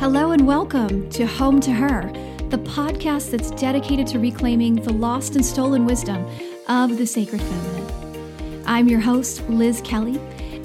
[0.00, 2.10] Hello and welcome to Home to Her,
[2.48, 6.26] the podcast that's dedicated to reclaiming the lost and stolen wisdom
[6.68, 8.62] of the sacred feminine.
[8.64, 10.18] I'm your host, Liz Kelly,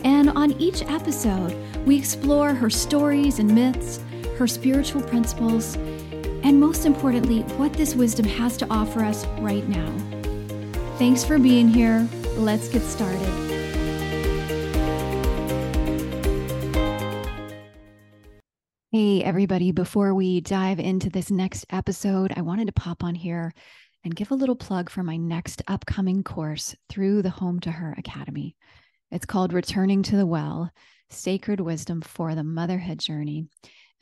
[0.06, 1.54] and on each episode,
[1.86, 4.00] we explore her stories and myths,
[4.38, 9.92] her spiritual principles, and most importantly, what this wisdom has to offer us right now.
[10.98, 12.08] Thanks for being here.
[12.38, 13.45] Let's get started.
[19.26, 19.72] Everybody.
[19.72, 23.56] Before we dive into this next episode, I wanted to pop on here
[24.04, 27.96] and give a little plug for my next upcoming course through the Home to Her
[27.98, 28.56] Academy.
[29.10, 30.70] It's called Returning to the Well
[31.10, 33.48] Sacred Wisdom for the Motherhood Journey.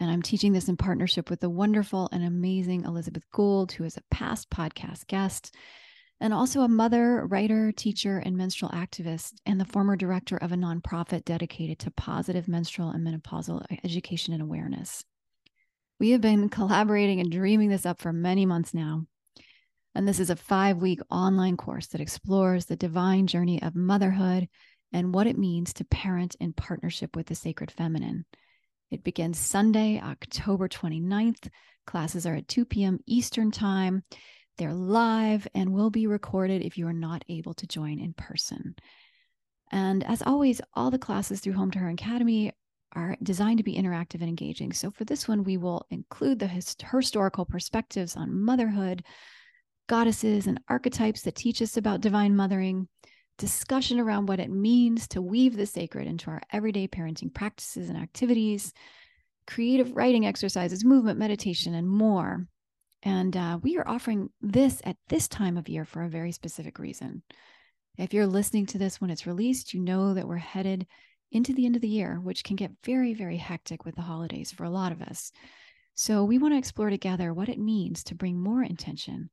[0.01, 3.95] And I'm teaching this in partnership with the wonderful and amazing Elizabeth Gould, who is
[3.95, 5.55] a past podcast guest
[6.19, 10.55] and also a mother, writer, teacher, and menstrual activist, and the former director of a
[10.55, 15.05] nonprofit dedicated to positive menstrual and menopausal education and awareness.
[15.99, 19.05] We have been collaborating and dreaming this up for many months now.
[19.95, 24.49] And this is a five week online course that explores the divine journey of motherhood
[24.91, 28.25] and what it means to parent in partnership with the sacred feminine.
[28.91, 31.49] It begins Sunday, October 29th.
[31.85, 32.99] Classes are at 2 p.m.
[33.05, 34.03] Eastern Time.
[34.57, 38.75] They're live and will be recorded if you are not able to join in person.
[39.71, 42.51] And as always, all the classes through Home to Her Academy
[42.93, 44.71] are designed to be interactive and engaging.
[44.73, 49.03] So for this one, we will include the hist- historical perspectives on motherhood,
[49.87, 52.87] goddesses, and archetypes that teach us about divine mothering,
[53.37, 57.97] discussion around what it means to weave the sacred into our everyday parenting practices and
[57.97, 58.73] activities,
[59.47, 62.45] creative writing exercises, movement, meditation, and more.
[63.01, 66.79] And uh, we are offering this at this time of year for a very specific
[66.79, 67.23] reason.
[67.97, 70.87] If you're listening to this when it's released, you know that we're headed
[71.33, 74.51] into the end of the year, which can get very, very hectic with the holidays
[74.51, 75.31] for a lot of us.
[75.95, 79.29] So we want to explore together what it means to bring more intention,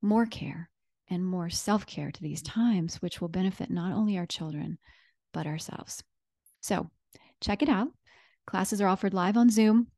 [0.00, 0.70] more care,
[1.08, 4.78] and more self care to these times, which will benefit not only our children,
[5.32, 6.02] but ourselves.
[6.60, 6.90] So
[7.40, 7.88] check it out.
[8.46, 9.88] Classes are offered live on Zoom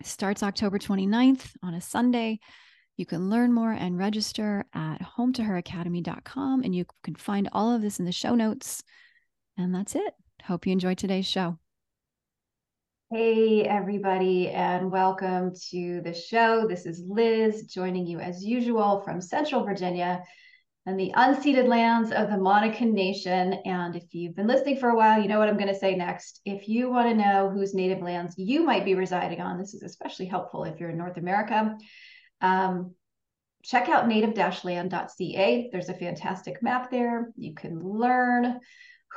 [0.00, 2.38] it starts October 29th on a Sunday.
[2.96, 7.98] You can learn more and register at hometoheracademy.com, and you can find all of this
[7.98, 8.82] in the show notes.
[9.56, 10.14] And that's it.
[10.44, 11.58] Hope you enjoyed today's show.
[13.10, 16.66] Hey, everybody, and welcome to the show.
[16.68, 20.22] This is Liz joining you as usual from Central Virginia
[20.84, 23.54] and the unceded lands of the Monacan Nation.
[23.64, 25.94] And if you've been listening for a while, you know what I'm going to say
[25.94, 26.40] next.
[26.44, 29.82] If you want to know whose native lands you might be residing on, this is
[29.82, 31.76] especially helpful if you're in North America.
[32.40, 32.94] Um,
[33.62, 35.68] check out native-land.ca.
[35.72, 37.32] There's a fantastic map there.
[37.36, 38.60] You can learn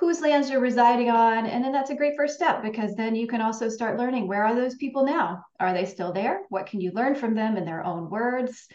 [0.01, 1.45] whose lands you're residing on.
[1.45, 4.43] And then that's a great first step because then you can also start learning where
[4.43, 5.45] are those people now?
[5.59, 6.41] Are they still there?
[6.49, 8.67] What can you learn from them in their own words?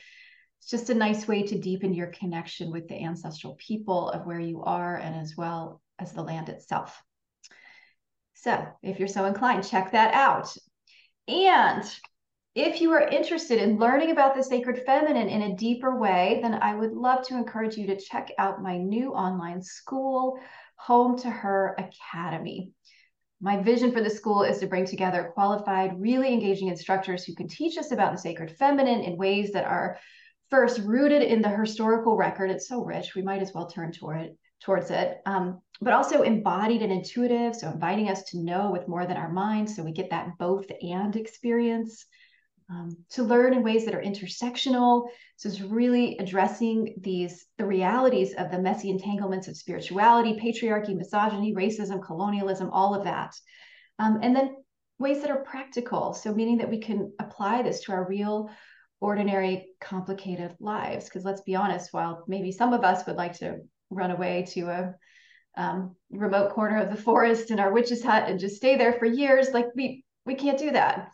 [0.66, 4.41] it's just a nice way to deepen your connection with the ancestral people of where
[4.41, 7.00] you are and as well as the land itself.
[8.34, 10.53] So, if you're so inclined, check that out.
[11.28, 11.84] And
[12.56, 16.54] if you are interested in learning about the sacred feminine in a deeper way, then
[16.54, 20.38] I would love to encourage you to check out my new online school,
[20.76, 22.70] Home to Her Academy.
[23.41, 27.48] My vision for the school is to bring together qualified, really engaging instructors who can
[27.48, 29.98] teach us about the sacred feminine in ways that are
[30.50, 32.50] first rooted in the historical record.
[32.50, 35.19] It's so rich, we might as well turn toward it, towards it.
[35.26, 39.31] Um, but also embodied and intuitive, so inviting us to know with more than our
[39.31, 42.06] minds, so we get that both and experience.
[42.69, 45.06] Um, to learn in ways that are intersectional.
[45.37, 51.54] So it's really addressing these the realities of the messy entanglements of spirituality, patriarchy, misogyny,
[51.54, 53.37] racism, colonialism, all of that.
[54.00, 54.56] Um, and then
[54.99, 56.12] ways that are practical.
[56.12, 58.50] So meaning that we can apply this to our real
[59.00, 61.04] ordinary, complicated lives.
[61.04, 63.59] Because let's be honest, while maybe some of us would like to
[63.91, 64.95] run away to a
[65.57, 69.07] um, remote corner of the forest in our witch's hut and just stay there for
[69.07, 71.12] years, like we we can't do that.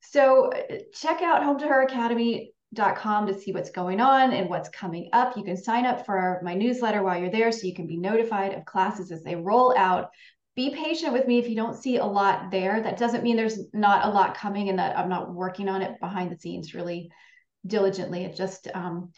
[0.00, 0.50] So
[0.92, 5.36] check out home to her academy.com to see what's going on and what's coming up.
[5.36, 8.54] You can sign up for my newsletter while you're there so you can be notified
[8.54, 10.10] of classes as they roll out
[10.58, 12.82] be patient with me if you don't see a lot there.
[12.82, 16.00] That doesn't mean there's not a lot coming and that I'm not working on it
[16.00, 17.12] behind the scenes really
[17.64, 18.24] diligently.
[18.24, 19.12] It just, um,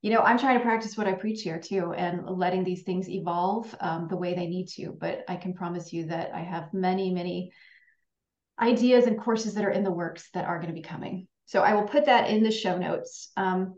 [0.00, 3.10] you know, I'm trying to practice what I preach here too and letting these things
[3.10, 4.96] evolve um, the way they need to.
[4.98, 7.52] But I can promise you that I have many, many
[8.60, 11.28] ideas and courses that are in the works that are going to be coming.
[11.46, 13.30] So I will put that in the show notes.
[13.36, 13.74] Um,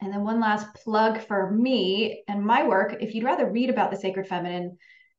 [0.00, 2.96] and then one last plug for me and my work.
[3.00, 4.78] If you'd rather read about the sacred feminine,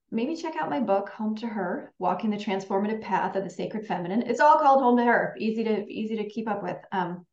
[0.10, 3.86] maybe check out my book, Home to Her: Walking the Transformative Path of the Sacred
[3.86, 4.24] Feminine.
[4.24, 5.36] It's all called Home to Her.
[5.38, 6.78] Easy to easy to keep up with.
[6.92, 7.26] Um,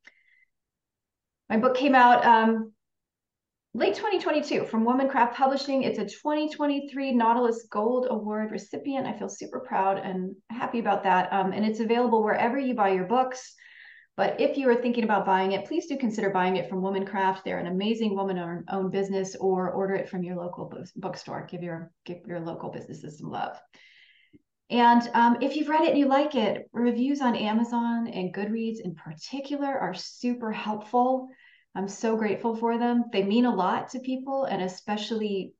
[1.48, 2.72] my book came out um,
[3.74, 5.82] late 2022 from Womancraft Publishing.
[5.82, 9.06] It's a 2023 Nautilus Gold Award recipient.
[9.06, 11.32] I feel super proud and happy about that.
[11.32, 13.54] Um, and it's available wherever you buy your books.
[14.16, 17.44] But if you are thinking about buying it, please do consider buying it from Womancraft.
[17.44, 21.46] They're an amazing woman-owned business, or order it from your local bookstore.
[21.48, 23.56] Give your give your local businesses some love.
[24.70, 28.80] And um, if you've read it and you like it, reviews on Amazon and Goodreads
[28.80, 31.28] in particular are super helpful.
[31.74, 33.04] I'm so grateful for them.
[33.12, 35.54] They mean a lot to people, and especially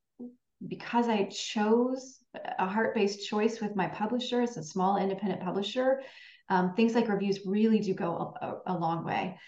[0.67, 2.19] because I chose
[2.59, 6.01] a heart based choice with my publisher, it's a small independent publisher
[6.49, 9.39] um, things like reviews really do go a, a long way.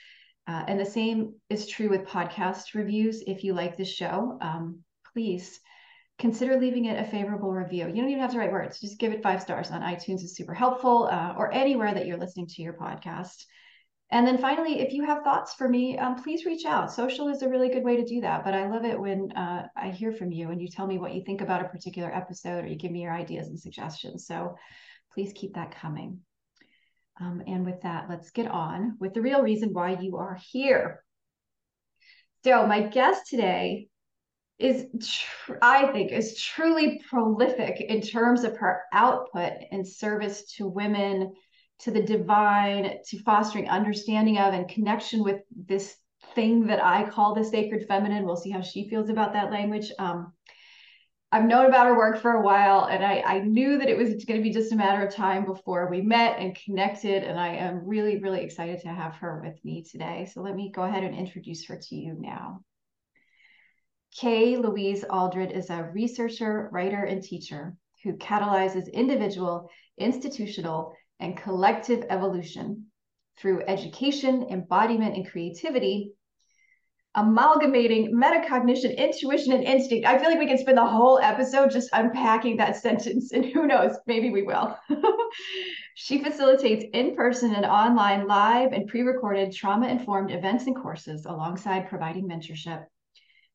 [0.47, 3.23] Uh, and the same is true with podcast reviews.
[3.27, 4.81] If you like this show, um,
[5.13, 5.61] please
[6.19, 7.87] consider leaving it a favorable review.
[7.87, 10.37] You don't even have to write words, just give it five stars on iTunes is
[10.37, 13.45] super helpful uh, or anywhere that you're listening to your podcast.
[14.13, 16.93] And then finally, if you have thoughts for me, um, please reach out.
[16.93, 18.45] Social is a really good way to do that.
[18.45, 21.15] But I love it when uh, I hear from you and you tell me what
[21.15, 24.27] you think about a particular episode or you give me your ideas and suggestions.
[24.27, 24.57] So
[25.15, 26.21] please keep that coming.
[27.21, 31.05] Um, and with that, let's get on with the real reason why you are here.
[32.45, 33.89] So, my guest today
[34.59, 40.67] is, tr- I think, is truly prolific in terms of her output and service to
[40.67, 41.35] women,
[41.81, 45.97] to the divine, to fostering understanding of and connection with this
[46.35, 48.25] thing that I call the sacred feminine.
[48.25, 49.91] We'll see how she feels about that language.
[49.99, 50.33] Um,
[51.33, 54.25] I've known about her work for a while, and I, I knew that it was
[54.25, 57.23] going to be just a matter of time before we met and connected.
[57.23, 60.29] And I am really, really excited to have her with me today.
[60.33, 62.63] So let me go ahead and introduce her to you now.
[64.17, 72.05] Kay Louise Aldred is a researcher, writer, and teacher who catalyzes individual, institutional, and collective
[72.09, 72.87] evolution
[73.39, 76.13] through education, embodiment, and creativity
[77.17, 80.07] amalgamating metacognition, intuition, and instinct.
[80.07, 83.67] I feel like we can spend the whole episode just unpacking that sentence, and who
[83.67, 84.79] knows, maybe we will.
[85.95, 91.27] she facilitates in person and online live and pre recorded trauma informed events and courses
[91.27, 92.85] alongside providing mentorship.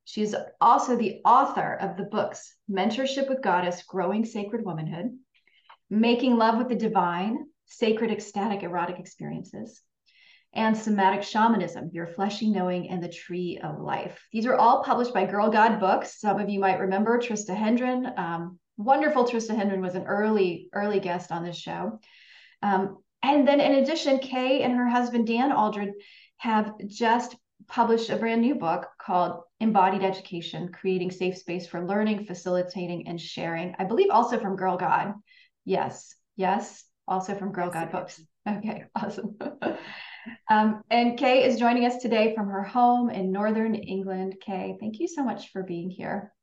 [0.03, 5.17] She is also the author of the books Mentorship with Goddess Growing Sacred Womanhood,
[5.89, 9.81] Making Love with the Divine, Sacred Ecstatic Erotic Experiences,
[10.53, 14.25] and Somatic Shamanism, Your Fleshy Knowing and the Tree of Life.
[14.31, 16.19] These are all published by Girl God Books.
[16.19, 18.07] Some of you might remember Trista Hendren.
[18.17, 21.99] Um, wonderful Trista Hendren was an early, early guest on this show.
[22.61, 25.91] Um, and then in addition, Kay and her husband, Dan Aldred,
[26.37, 27.35] have just
[27.67, 33.19] published a brand new book called Embodied Education, Creating Safe Space for Learning, Facilitating, and
[33.19, 33.75] Sharing.
[33.79, 35.13] I believe also from Girl God.
[35.65, 38.21] Yes, yes, also from Girl God Books.
[38.47, 39.37] Okay, awesome.
[40.49, 44.35] Um, and Kay is joining us today from her home in Northern England.
[44.41, 46.33] Kay, thank you so much for being here.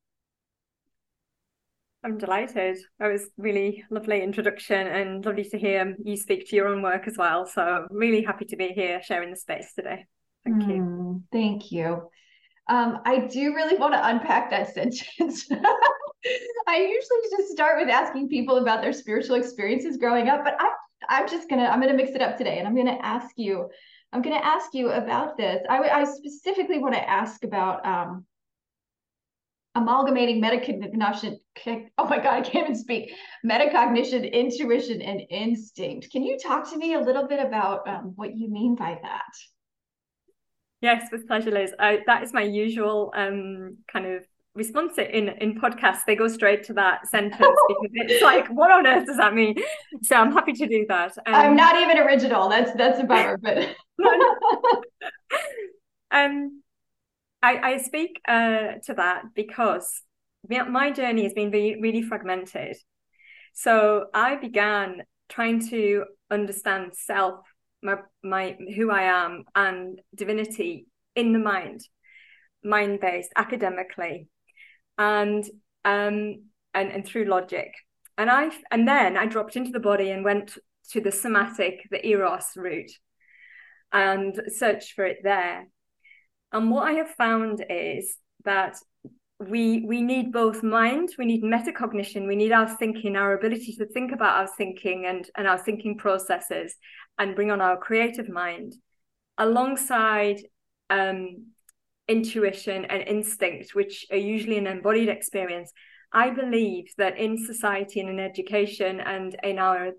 [2.04, 2.78] I'm delighted.
[2.98, 7.06] That was really lovely introduction and lovely to hear you speak to your own work
[7.06, 7.46] as well.
[7.46, 10.06] So I'm really happy to be here sharing the space today.
[10.44, 10.82] Thank you.
[10.82, 12.08] Mm, thank you.
[12.68, 15.48] Um, I do really want to unpack that sentence.
[16.68, 20.70] I usually just start with asking people about their spiritual experiences growing up, but I
[21.08, 23.68] I'm just gonna I'm gonna mix it up today, and I'm gonna ask you
[24.12, 25.62] I'm gonna ask you about this.
[25.68, 28.26] I, I specifically want to ask about um,
[29.74, 31.38] amalgamating metacognition.
[31.96, 33.12] Oh my God, I can't even speak.
[33.44, 36.10] Metacognition, intuition, and instinct.
[36.10, 39.32] Can you talk to me a little bit about um, what you mean by that?
[40.82, 41.72] Yes, with pleasure, Liz.
[41.78, 44.24] I, that is my usual um, kind of
[44.54, 48.86] response in in podcasts they go straight to that sentence because it's like what on
[48.86, 49.54] earth does that mean?
[50.02, 51.12] So i'm happy to do that.
[51.26, 52.48] Um, i'm not even original.
[52.48, 53.74] That's that's a bummer but
[56.10, 56.62] um
[57.42, 60.02] i i speak uh to that because
[60.48, 62.76] my journey has been really, really fragmented.
[63.54, 67.40] So i began trying to understand self
[67.82, 71.80] my my who i am and divinity in the mind
[72.62, 74.28] mind based academically
[74.98, 75.44] and
[75.84, 76.44] um
[76.74, 77.74] and, and through logic.
[78.18, 80.56] And I and then I dropped into the body and went
[80.90, 82.90] to the somatic, the eros route,
[83.92, 85.66] and searched for it there.
[86.52, 88.76] And what I have found is that
[89.38, 93.86] we we need both mind, we need metacognition, we need our thinking, our ability to
[93.86, 96.74] think about our thinking and, and our thinking processes
[97.18, 98.74] and bring on our creative mind
[99.38, 100.40] alongside
[100.90, 101.46] um,
[102.08, 105.72] intuition and instinct, which are usually an embodied experience,
[106.12, 109.92] I believe that in society and in education and in our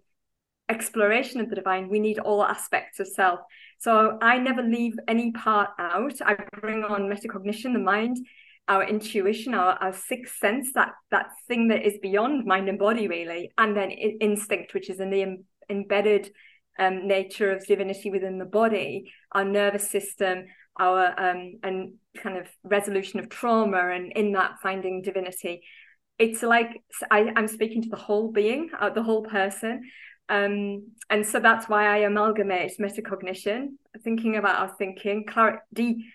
[0.70, 3.40] exploration of the divine, we need all aspects of self.
[3.80, 6.14] So I never leave any part out.
[6.24, 8.18] I bring on metacognition, the mind,
[8.68, 13.08] our intuition, our, our sixth sense, that that thing that is beyond mind and body,
[13.08, 16.32] really, and then instinct, which is in the em- embedded
[16.80, 20.46] um, nature of divinity within the body, our nervous system,
[20.78, 25.62] our um, and kind of resolution of trauma, and in that finding divinity.
[26.20, 29.82] It's like I, I'm speaking to the whole being, uh, the whole person,
[30.30, 36.06] um, and so that's why I amalgamate metacognition, thinking about our thinking, clar- de-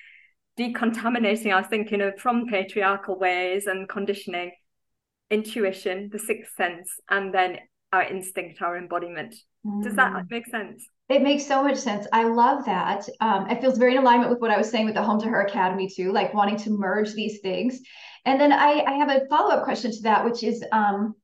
[0.58, 4.52] decontaminating our thinking of from patriarchal ways and conditioning,
[5.30, 7.58] intuition, the sixth sense, and then
[7.92, 9.34] our instinct, our embodiment.
[9.64, 9.82] Mm.
[9.82, 10.30] Does that mm.
[10.30, 10.86] make sense?
[11.08, 12.06] It makes so much sense.
[12.12, 13.08] I love that.
[13.20, 15.28] Um, it feels very in alignment with what I was saying with the Home to
[15.28, 17.80] Her Academy too, like wanting to merge these things.
[18.26, 21.14] And then I, I have a follow up question to that, which is um,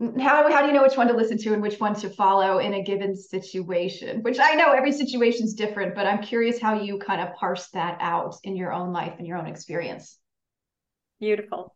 [0.00, 2.58] how, how do you know which one to listen to and which one to follow
[2.58, 6.78] in a given situation which i know every situation is different but i'm curious how
[6.78, 10.18] you kind of parse that out in your own life and your own experience
[11.18, 11.74] beautiful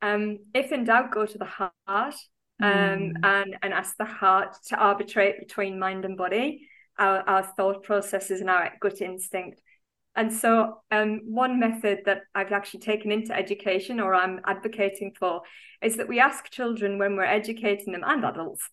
[0.00, 2.14] um, if in doubt go to the heart
[2.60, 3.14] um, mm.
[3.22, 8.40] and and ask the heart to arbitrate between mind and body our, our thought processes
[8.40, 9.60] and our gut instinct
[10.18, 15.42] and so, um, one method that I've actually taken into education or I'm advocating for
[15.80, 18.68] is that we ask children when we're educating them and adults,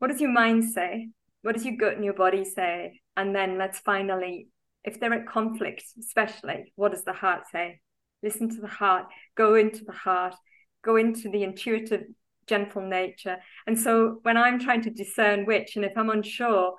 [0.00, 1.10] what does your mind say?
[1.42, 3.00] What does your gut and your body say?
[3.16, 4.48] And then let's finally,
[4.82, 7.80] if they're at conflict, especially, what does the heart say?
[8.20, 10.34] Listen to the heart, go into the heart,
[10.82, 12.06] go into the intuitive,
[12.48, 13.38] gentle nature.
[13.66, 16.74] And so, when I'm trying to discern which, and if I'm unsure,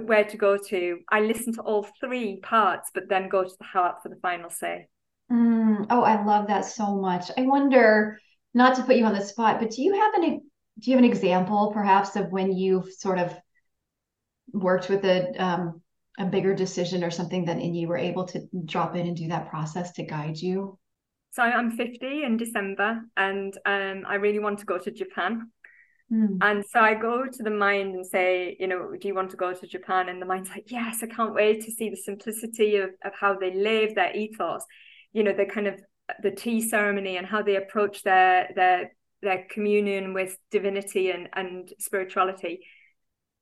[0.00, 0.98] where to go to.
[1.10, 4.50] I listen to all three parts, but then go to the heart for the final
[4.50, 4.88] say.
[5.30, 7.30] Mm, oh, I love that so much.
[7.36, 8.18] I wonder,
[8.54, 10.40] not to put you on the spot, but do you have any?
[10.78, 13.34] Do you have an example, perhaps, of when you've sort of
[14.52, 15.80] worked with a um,
[16.18, 19.28] a bigger decision or something that and you were able to drop in and do
[19.28, 20.78] that process to guide you?
[21.32, 25.50] So I'm 50 in December, and um, I really want to go to Japan.
[26.12, 26.36] Mm.
[26.42, 29.38] And so I go to the mind and say, you know, do you want to
[29.38, 30.10] go to Japan?
[30.10, 33.38] And the mind's like, yes, I can't wait to see the simplicity of, of how
[33.38, 34.62] they live, their ethos,
[35.14, 35.80] you know, the kind of
[36.22, 41.72] the tea ceremony and how they approach their their their communion with divinity and, and
[41.78, 42.60] spirituality.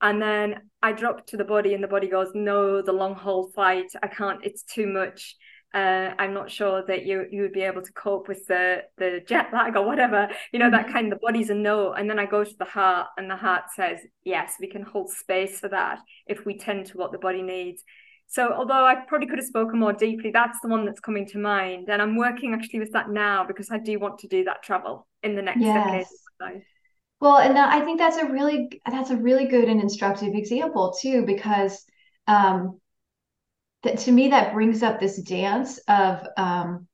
[0.01, 3.51] And then I drop to the body and the body goes, no, the long haul
[3.51, 5.37] flight, I can't, it's too much
[5.73, 9.21] uh, I'm not sure that you you would be able to cope with the the
[9.27, 10.29] jet lag or whatever.
[10.53, 10.75] You know, mm-hmm.
[10.75, 11.93] that kind of the body's a no.
[11.93, 15.11] And then I go to the heart, and the heart says, yes, we can hold
[15.11, 17.83] space for that if we tend to what the body needs.
[18.27, 21.39] So although I probably could have spoken more deeply, that's the one that's coming to
[21.39, 21.89] mind.
[21.89, 25.09] And I'm working actually with that now because I do want to do that travel
[25.25, 26.09] in the next yes.
[26.41, 26.63] decade.
[27.21, 31.27] Well, and I think that's a really that's a really good and instructive example too,
[31.27, 31.85] because
[32.27, 32.80] um,
[33.83, 36.87] that to me that brings up this dance of um,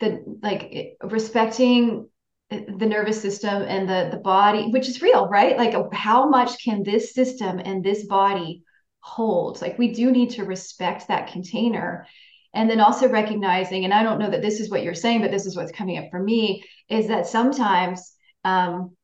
[0.00, 2.08] the like respecting
[2.50, 5.56] the nervous system and the the body which is real right?
[5.56, 8.62] Like how much can this system and this body
[9.00, 9.62] hold?
[9.62, 12.06] Like we do need to respect that container.
[12.54, 15.30] And then also recognizing and i don't know that this is what you're saying but
[15.30, 18.12] this is what's coming up for me is that sometimes
[18.44, 18.94] um,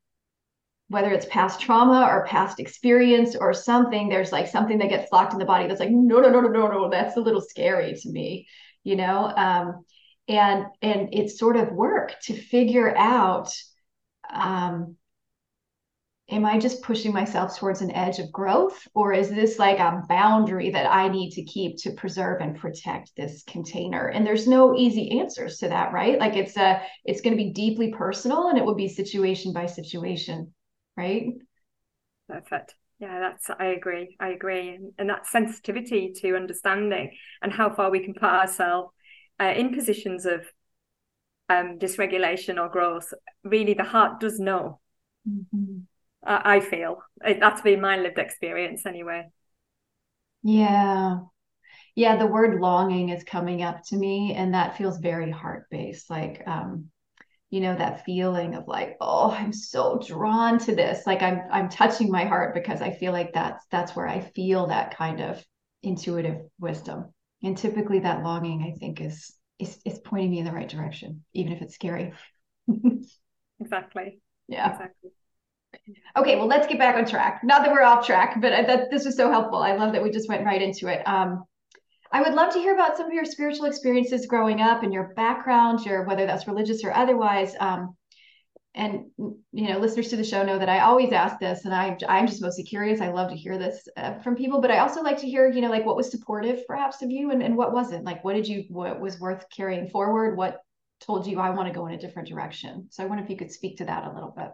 [0.89, 5.35] whether it's past trauma or past experience or something, there's like something that gets locked
[5.35, 7.95] in the body that's like, no, no, no, no, no, no, that's a little scary
[7.95, 8.49] to me,
[8.85, 9.33] you know?
[9.37, 9.85] Um,
[10.29, 13.51] and and it's sort of work to figure out
[14.31, 14.97] um,
[16.31, 20.03] am I just pushing myself towards an edge of growth, or is this like a
[20.09, 24.09] boundary that I need to keep to preserve and protect this container?
[24.09, 26.19] And there's no easy answers to that, right?
[26.19, 29.67] Like it's a it's going to be deeply personal, and it will be situation by
[29.67, 30.53] situation
[30.99, 31.33] right?
[32.29, 32.75] Perfect.
[32.99, 34.17] Yeah, that's I agree.
[34.19, 38.93] I agree, and, and that sensitivity to understanding and how far we can put ourselves
[39.41, 40.41] uh, in positions of
[41.49, 43.15] um, dysregulation or growth.
[43.45, 44.81] Really, the heart does know.
[45.29, 45.79] Mm-hmm.
[46.27, 49.29] Uh, I feel that's been my lived experience anyway.
[50.43, 51.21] Yeah,
[51.95, 52.17] yeah.
[52.17, 56.11] The word longing is coming up to me, and that feels very heart based.
[56.11, 56.91] Like, um,
[57.51, 61.07] you know that feeling of like oh i'm so drawn to this.
[61.07, 64.67] Like i'm i'm touching my heart because i feel like that's that's where i feel
[64.69, 65.45] that kind of
[65.83, 67.13] intuitive wisdom.
[67.43, 71.25] And typically that longing i think is is, is pointing me in the right direction
[71.35, 72.13] even if it's scary.
[73.61, 74.21] Exactly.
[74.47, 74.71] Yeah.
[74.73, 75.11] Exactly.
[76.17, 77.41] Okay well let's get back on track.
[77.45, 79.59] Not that we're off track but I, that this was so helpful.
[79.59, 81.03] I love that we just went right into it.
[81.07, 81.45] Um
[82.11, 85.13] I would love to hear about some of your spiritual experiences growing up and your
[85.15, 87.97] background, your whether that's religious or otherwise, um,
[88.75, 91.97] and you know listeners to the show know that i always ask this and i
[92.09, 93.01] i'm just mostly curious.
[93.01, 95.61] I love to hear this uh, from people but i also like to hear you
[95.61, 98.05] know like what was supportive perhaps of you and, and what wasn't.
[98.05, 100.37] Like what did you what was worth carrying forward?
[100.37, 100.61] What
[101.01, 102.89] told you i want to go in a different direction?
[102.91, 104.51] So i wonder if you could speak to that a little bit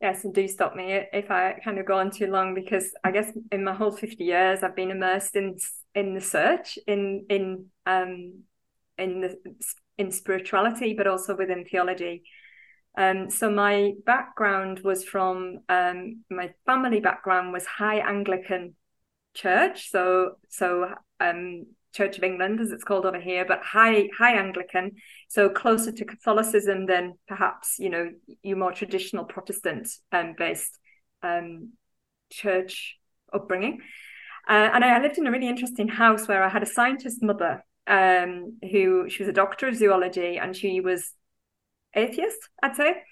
[0.00, 3.10] yes and do stop me if i kind of go on too long because i
[3.10, 5.56] guess in my whole 50 years i've been immersed in
[5.94, 8.42] in the search in in um
[8.98, 9.38] in the
[9.98, 12.22] in spirituality, but also within theology.
[12.96, 18.74] Um, so my background was from um, my family background was High Anglican
[19.34, 24.34] Church, so so um, Church of England as it's called over here, but High High
[24.34, 24.92] Anglican,
[25.28, 28.10] so closer to Catholicism than perhaps you know
[28.42, 30.78] your more traditional Protestant um, based
[31.22, 31.72] um,
[32.30, 32.96] church
[33.32, 33.80] upbringing.
[34.48, 37.64] Uh, and I lived in a really interesting house where I had a scientist mother
[37.86, 41.12] um, who she was a doctor of zoology and she was
[41.94, 43.02] atheist, I'd say,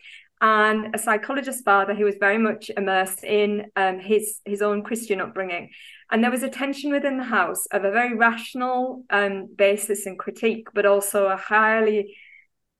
[0.40, 5.21] and a psychologist father who was very much immersed in um, his his own Christian
[5.21, 5.71] upbringing.
[6.10, 10.18] And there was a tension within the house of a very rational um, basis and
[10.18, 12.16] critique, but also a highly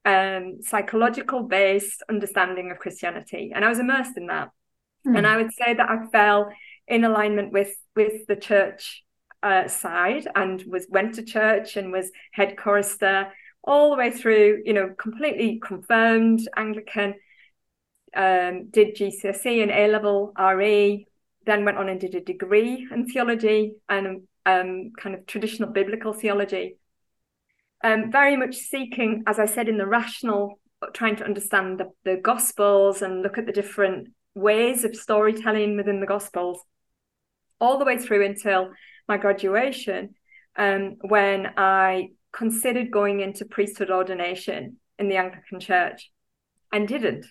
[0.05, 3.53] um, psychological based understanding of Christianity.
[3.55, 4.51] And I was immersed in that.
[5.07, 5.19] Mm.
[5.19, 6.51] And I would say that I fell
[6.87, 9.03] in alignment with with the church
[9.43, 13.33] uh, side and was went to church and was head chorister
[13.65, 17.15] all the way through, you know, completely confirmed Anglican,
[18.15, 21.07] um, did GCSE and A level RE,
[21.47, 26.13] then went on and did a degree in theology and um, kind of traditional biblical
[26.13, 26.77] theology.
[27.83, 30.59] Um, very much seeking, as I said, in the rational,
[30.93, 36.01] trying to understand the, the Gospels and look at the different ways of storytelling within
[36.01, 36.61] the Gospels,
[37.61, 38.71] all the way through until
[39.09, 40.15] my graduation
[40.57, 46.11] um, when I considered going into priesthood ordination in the Anglican Church
[46.73, 47.27] and didn't.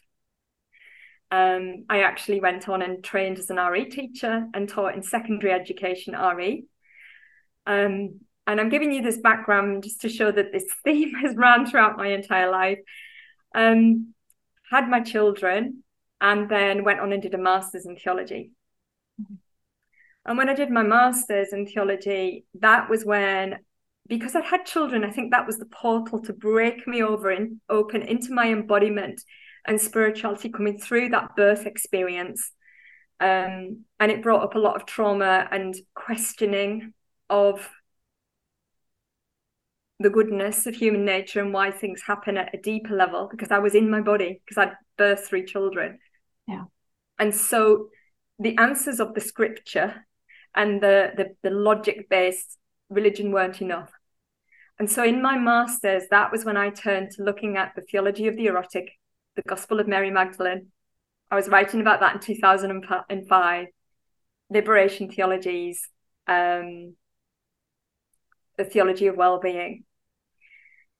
[1.35, 5.51] Um, I actually went on and trained as an RE teacher and taught in secondary
[5.51, 6.63] education RE.
[7.67, 11.65] Um, and I'm giving you this background just to show that this theme has run
[11.65, 12.79] throughout my entire life.
[13.53, 14.13] Um,
[14.71, 15.83] had my children
[16.21, 18.51] and then went on and did a master's in theology.
[19.21, 19.35] Mm-hmm.
[20.27, 23.59] And when I did my master's in theology, that was when,
[24.07, 27.59] because I'd had children, I think that was the portal to break me over and
[27.69, 29.21] open into my embodiment
[29.67, 32.51] and spirituality coming through that birth experience.
[33.19, 36.93] Um, and it brought up a lot of trauma and questioning
[37.29, 37.69] of
[39.99, 43.59] the goodness of human nature and why things happen at a deeper level because I
[43.59, 45.99] was in my body because I'd birthed three children.
[46.47, 46.65] Yeah.
[47.17, 47.87] And so
[48.37, 50.05] the answers of the scripture
[50.53, 52.57] and the, the, the logic based
[52.89, 53.91] religion weren't enough.
[54.77, 58.27] And so in my master's, that was when I turned to looking at the theology
[58.27, 58.91] of the erotic,
[59.35, 60.67] the Gospel of Mary Magdalene.
[61.29, 63.67] I was writing about that in 2005,
[64.49, 65.89] liberation theologies,
[66.27, 66.95] um,
[68.57, 69.83] the theology of well-being,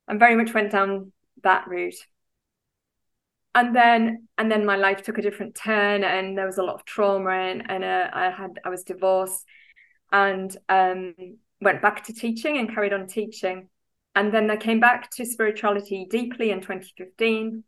[0.07, 1.11] and very much went down
[1.43, 1.95] that route.
[3.53, 6.75] And then and then my life took a different turn and there was a lot
[6.75, 9.45] of trauma and, and uh, i had i was divorced
[10.11, 11.15] and um,
[11.61, 13.69] went back to teaching and carried on teaching.
[14.13, 17.63] And then i came back to spirituality deeply in 2015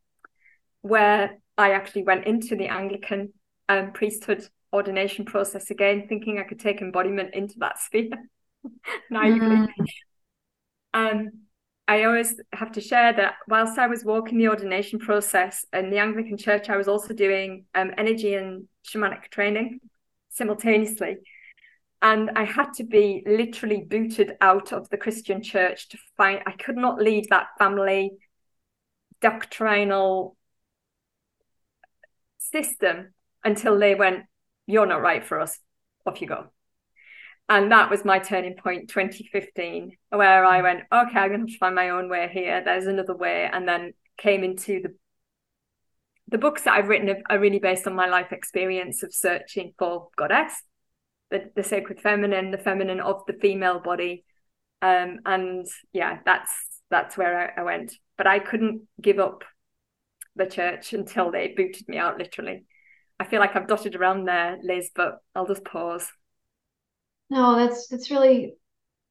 [0.88, 3.32] where i actually went into the anglican
[3.70, 8.10] um, priesthood ordination process again thinking i could take embodiment into that sphere
[9.10, 9.68] naively mm.
[10.94, 11.30] um,
[11.88, 16.00] I always have to share that whilst I was walking the ordination process in the
[16.00, 19.80] Anglican Church, I was also doing um, energy and shamanic training
[20.30, 21.18] simultaneously.
[22.02, 26.52] And I had to be literally booted out of the Christian church to find, I
[26.52, 28.12] could not leave that family
[29.22, 30.37] doctrinal
[32.52, 34.26] system until they went,
[34.66, 35.60] You're not right for us.
[36.06, 36.48] Off you go.
[37.50, 41.76] And that was my turning point 2015 where i went okay i'm going to find
[41.76, 42.62] my own way here.
[42.64, 43.50] There's another way.
[43.52, 44.96] And then came into the
[46.30, 50.10] the books that i've written are really based on my life experience of searching for
[50.18, 50.62] goddess
[51.30, 54.26] the, the sacred feminine the feminine of the female body.
[54.82, 56.52] Um, and yeah that's
[56.90, 57.94] that's where I, I went.
[58.18, 59.44] But i couldn't give up
[60.38, 62.64] the church until they booted me out literally
[63.20, 66.08] i feel like i've dotted around there liz but i'll just pause
[67.30, 68.56] no, that's that's really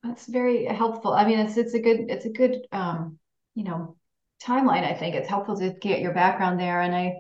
[0.03, 1.13] that's very helpful.
[1.13, 3.19] I mean, it's it's a good it's a good um,
[3.55, 3.97] you know,
[4.43, 4.85] timeline.
[4.85, 6.81] I think it's helpful to get your background there.
[6.81, 7.15] And I,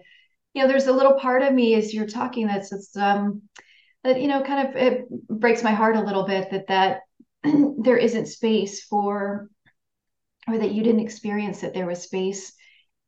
[0.55, 3.43] you know, there's a little part of me as you're talking that's it's um
[4.05, 7.01] that you know kind of it breaks my heart a little bit that that
[7.79, 9.51] there isn't space for
[10.49, 12.53] or that you didn't experience that there was space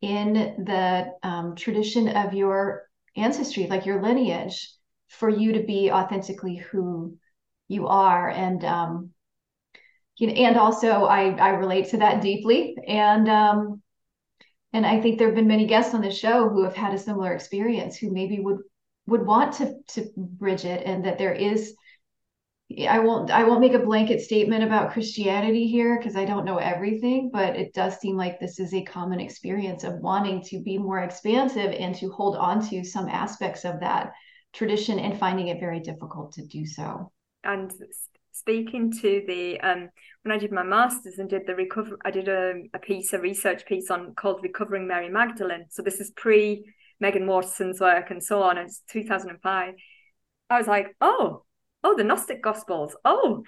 [0.01, 0.35] in
[0.65, 4.71] the um, tradition of your ancestry, like your lineage,
[5.09, 7.17] for you to be authentically who
[7.69, 8.29] you are.
[8.29, 9.11] And um,
[10.17, 12.77] you know, and also I I relate to that deeply.
[12.87, 13.83] And um,
[14.73, 16.99] and I think there have been many guests on the show who have had a
[16.99, 18.59] similar experience who maybe would
[19.07, 21.75] would want to to bridge it and that there is
[22.87, 26.59] I won't I won't make a blanket statement about Christianity here because I don't know
[26.59, 30.77] everything, but it does seem like this is a common experience of wanting to be
[30.77, 34.13] more expansive and to hold on to some aspects of that
[34.53, 37.11] tradition and finding it very difficult to do so.
[37.43, 37.73] And
[38.33, 39.89] speaking to the um
[40.23, 43.19] when I did my masters and did the recover I did a, a piece, a
[43.19, 45.65] research piece on called Recovering Mary Magdalene.
[45.71, 48.59] So this is pre Meggan Watterson's work and so on.
[48.59, 49.75] It's 2005.
[50.51, 51.45] I was like, oh,
[51.85, 53.45] oh, the Gnostic Gospels, oh,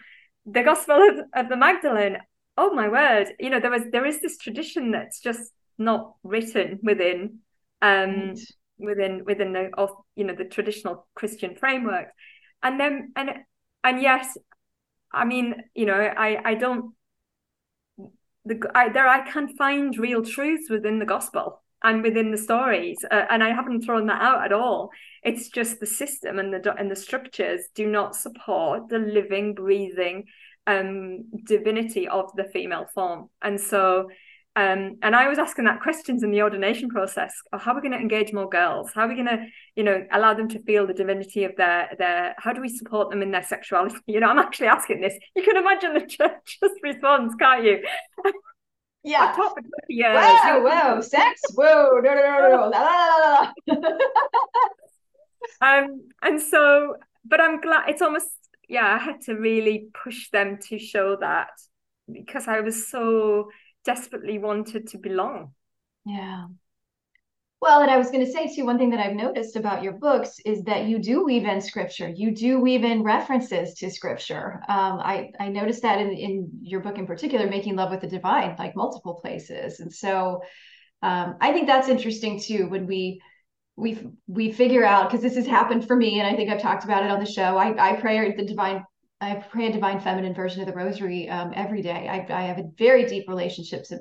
[0.47, 2.19] the Gospel of, of the Magdalene.
[2.57, 3.29] Oh my word!
[3.39, 7.39] You know, there was there is this tradition that's just not written within
[7.81, 8.39] um right.
[8.79, 12.09] within within the of you know the traditional Christian framework,
[12.63, 13.31] and then and
[13.85, 14.37] and yes,
[15.13, 16.95] I mean you know I I don't
[18.45, 22.99] the I, there I can find real truths within the gospel and within the stories
[23.11, 24.91] uh, and i haven't thrown that out at all
[25.23, 30.25] it's just the system and the and the structures do not support the living breathing
[30.67, 34.09] um, divinity of the female form and so
[34.57, 37.33] um, and I was asking that questions in the ordination process.
[37.53, 38.91] Oh, how are we going to engage more girls?
[38.93, 41.89] How are we going to, you know, allow them to feel the divinity of their
[41.99, 42.35] their?
[42.37, 43.97] How do we support them in their sexuality?
[44.07, 45.15] You know, I'm actually asking this.
[45.37, 47.79] You can imagine the church's response, can't you?
[49.03, 49.35] Yeah.
[49.89, 50.15] Years.
[50.15, 51.41] Whoa, whoa, sex.
[51.55, 53.79] Whoa, no, no, no, no, la, la, la, la.
[55.79, 58.29] um, and so, but I'm glad it's almost,
[58.69, 61.51] yeah, I had to really push them to show that
[62.13, 63.51] because I was so
[63.85, 65.55] desperately wanted to belong.
[66.05, 66.47] Yeah.
[67.61, 69.93] Well, and I was going to say too, one thing that I've noticed about your
[69.93, 72.09] books is that you do weave in scripture.
[72.09, 74.63] You do weave in references to scripture.
[74.67, 78.07] Um, I I noticed that in in your book in particular, "Making Love with the
[78.07, 80.41] Divine," like multiple places, and so
[81.03, 82.67] um, I think that's interesting too.
[82.69, 83.21] When we
[83.77, 86.85] we we figure out because this has happened for me, and I think I've talked
[86.85, 87.59] about it on the show.
[87.59, 88.85] I I pray the divine.
[89.21, 92.09] I pray a divine feminine version of the rosary um, every day.
[92.09, 93.99] I, I have a very deep relationship to,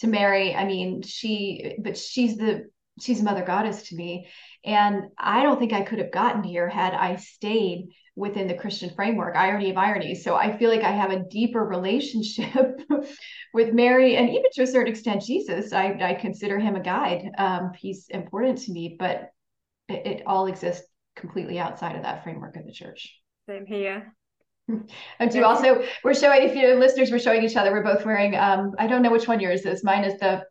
[0.00, 0.54] to Mary.
[0.54, 2.66] I mean, she, but she's the
[3.00, 4.28] she's a mother goddess to me.
[4.64, 8.94] And i don't think i could have gotten here had i stayed within the christian
[8.94, 10.14] framework irony of irony.
[10.14, 12.80] So i feel like i have a deeper relationship
[13.54, 15.72] with mary and even to a certain extent jesus.
[15.72, 17.30] I, I consider him a guide.
[17.38, 19.30] Um, he's important to me but
[19.88, 23.18] it, it all exists completely outside of that framework of the church.
[23.46, 24.14] Same here.
[25.18, 28.36] And do also we're showing if you listeners we're showing each other we're both wearing
[28.36, 29.82] um i don't know which one yours is.
[29.82, 30.44] Mine is the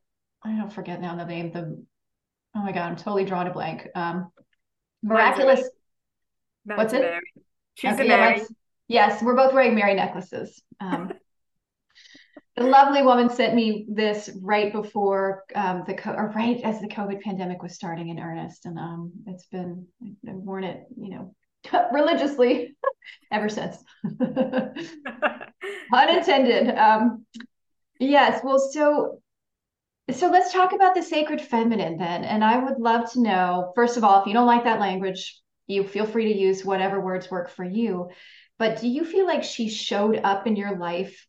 [0.43, 1.81] i don't forget now the name the
[2.55, 3.87] oh my god, I'm totally drawing a blank.
[3.95, 4.31] Um,
[5.03, 5.67] miraculous.
[6.65, 7.19] What's it?
[7.75, 8.41] She's okay, a Mary.
[8.87, 10.61] yes, we're both wearing Mary necklaces.
[10.79, 11.13] Um,
[12.55, 16.87] the lovely woman sent me this right before um, the co- or right as the
[16.87, 19.87] COVID pandemic was starting in earnest, and um, it's been
[20.27, 21.35] I've worn it, you know,
[21.93, 22.75] religiously
[23.31, 23.77] ever since.
[25.93, 26.77] Unintended.
[26.77, 27.25] Um,
[27.99, 28.41] yes.
[28.43, 29.21] Well, so
[30.15, 32.23] so let's talk about the sacred feminine then.
[32.23, 35.39] And I would love to know, first of all, if you don't like that language,
[35.67, 38.09] you feel free to use whatever words work for you.
[38.57, 41.27] But do you feel like she showed up in your life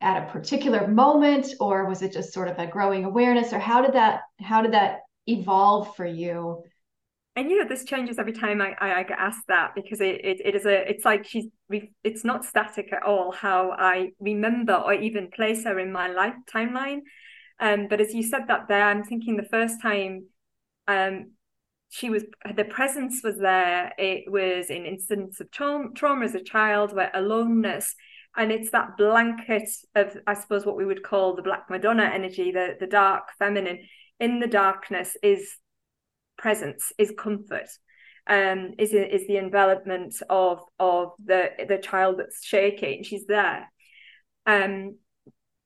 [0.00, 3.82] at a particular moment or was it just sort of a growing awareness or how
[3.82, 6.62] did that how did that evolve for you?
[7.36, 10.24] And you know, this changes every time I, I, I get asked that because it,
[10.24, 11.46] it, it is a it's like she's
[12.02, 16.34] it's not static at all how I remember or even place her in my life
[16.52, 17.00] timeline
[17.60, 20.26] um, but as you said that there, I'm thinking the first time
[20.88, 21.32] um,
[21.90, 22.24] she was,
[22.56, 23.92] the presence was there.
[23.98, 27.94] It was in incidents of trauma, trauma as a child, where aloneness,
[28.36, 32.52] and it's that blanket of, I suppose, what we would call the Black Madonna energy,
[32.52, 33.80] the the dark feminine.
[34.20, 35.56] In the darkness is
[36.38, 37.68] presence, is comfort.
[38.26, 43.02] Um, is is the envelopment of of the the child that's shaking.
[43.02, 43.70] She's there.
[44.46, 44.96] Um,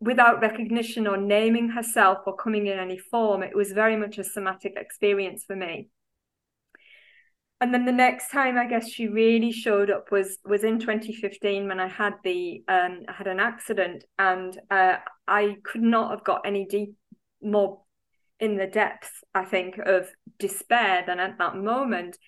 [0.05, 3.43] without recognition or naming herself or coming in any form.
[3.43, 5.89] It was very much a somatic experience for me.
[7.61, 11.67] And then the next time I guess she really showed up was was in 2015
[11.67, 16.25] when I had the um, I had an accident and uh, I could not have
[16.25, 16.95] got any deep
[17.43, 17.81] more
[18.39, 22.19] in the depths I think of despair than at that moment.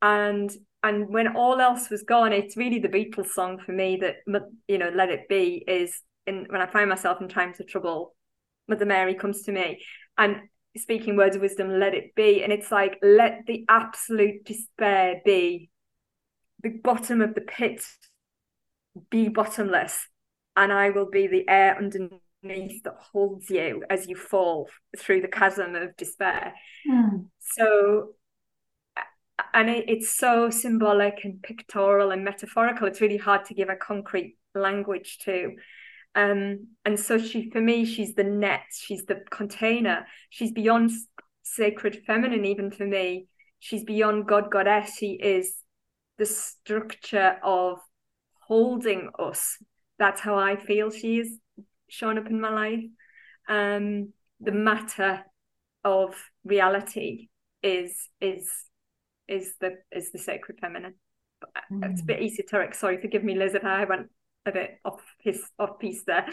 [0.00, 0.50] And
[0.82, 4.16] and when all else was gone, it's really the Beatles song for me that
[4.68, 8.14] you know Let It Be is in when I find myself in times of trouble,
[8.68, 9.82] Mother Mary comes to me.
[10.16, 10.42] And
[10.76, 12.42] speaking words of wisdom, let it be.
[12.42, 15.70] And it's like, let the absolute despair be.
[16.62, 17.82] The bottom of the pit
[19.10, 20.08] be bottomless,
[20.56, 25.28] and I will be the air underneath that holds you as you fall through the
[25.28, 26.52] chasm of despair.
[26.90, 27.26] Mm.
[27.38, 28.14] So,
[29.54, 32.88] and it, it's so symbolic and pictorial and metaphorical.
[32.88, 35.52] It's really hard to give a concrete language to.
[36.14, 40.90] Um, and so she, for me, she's the net, she's the container, she's beyond
[41.42, 43.26] sacred feminine, even for me.
[43.60, 44.96] She's beyond God, goddess.
[44.96, 45.56] She is
[46.16, 47.78] the structure of
[48.46, 49.56] holding us.
[49.98, 51.38] That's how I feel she is
[51.88, 52.84] shown up in my life.
[53.48, 55.24] Um, the matter
[55.84, 57.28] of reality
[57.62, 58.48] is is
[59.26, 60.94] is the is the sacred feminine.
[61.72, 61.90] Mm.
[61.90, 62.74] It's a bit esoteric.
[62.74, 64.08] Sorry, forgive me, Liz, if I went
[64.48, 66.26] a bit off his off piece there.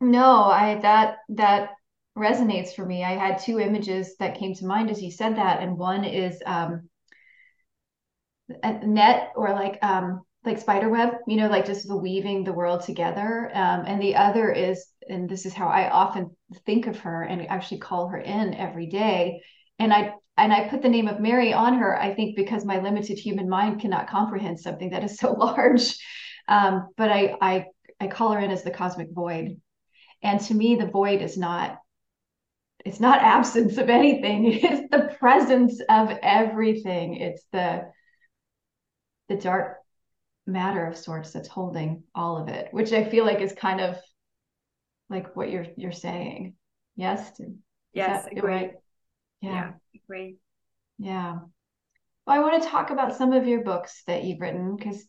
[0.00, 1.70] no, I that that
[2.16, 3.04] resonates for me.
[3.04, 6.40] I had two images that came to mind as you said that, and one is
[6.46, 6.88] um,
[8.62, 12.52] a net or like um, like spider web, you know, like just the weaving the
[12.52, 13.50] world together.
[13.52, 16.30] Um, and the other is, and this is how I often
[16.64, 19.42] think of her and actually call her in every day.
[19.78, 22.78] And I and I put the name of Mary on her, I think because my
[22.80, 25.96] limited human mind cannot comprehend something that is so large.
[26.48, 27.66] Um, but I, I
[28.00, 29.60] I call her in as the cosmic void.
[30.22, 31.78] And to me, the void is not
[32.84, 34.46] it's not absence of anything.
[34.52, 37.16] It's the presence of everything.
[37.16, 37.90] It's the
[39.28, 39.78] the dark
[40.46, 43.96] matter of sorts that's holding all of it, which I feel like is kind of
[45.08, 46.54] like what you're you're saying.
[46.94, 47.40] Yes.
[47.92, 48.52] Yes, agree.
[48.52, 48.72] Right?
[49.40, 49.50] Yeah.
[49.50, 49.72] yeah,
[50.04, 50.36] agree.
[50.98, 51.38] Yeah.
[52.26, 55.06] Well, I want to talk about some of your books that you've written because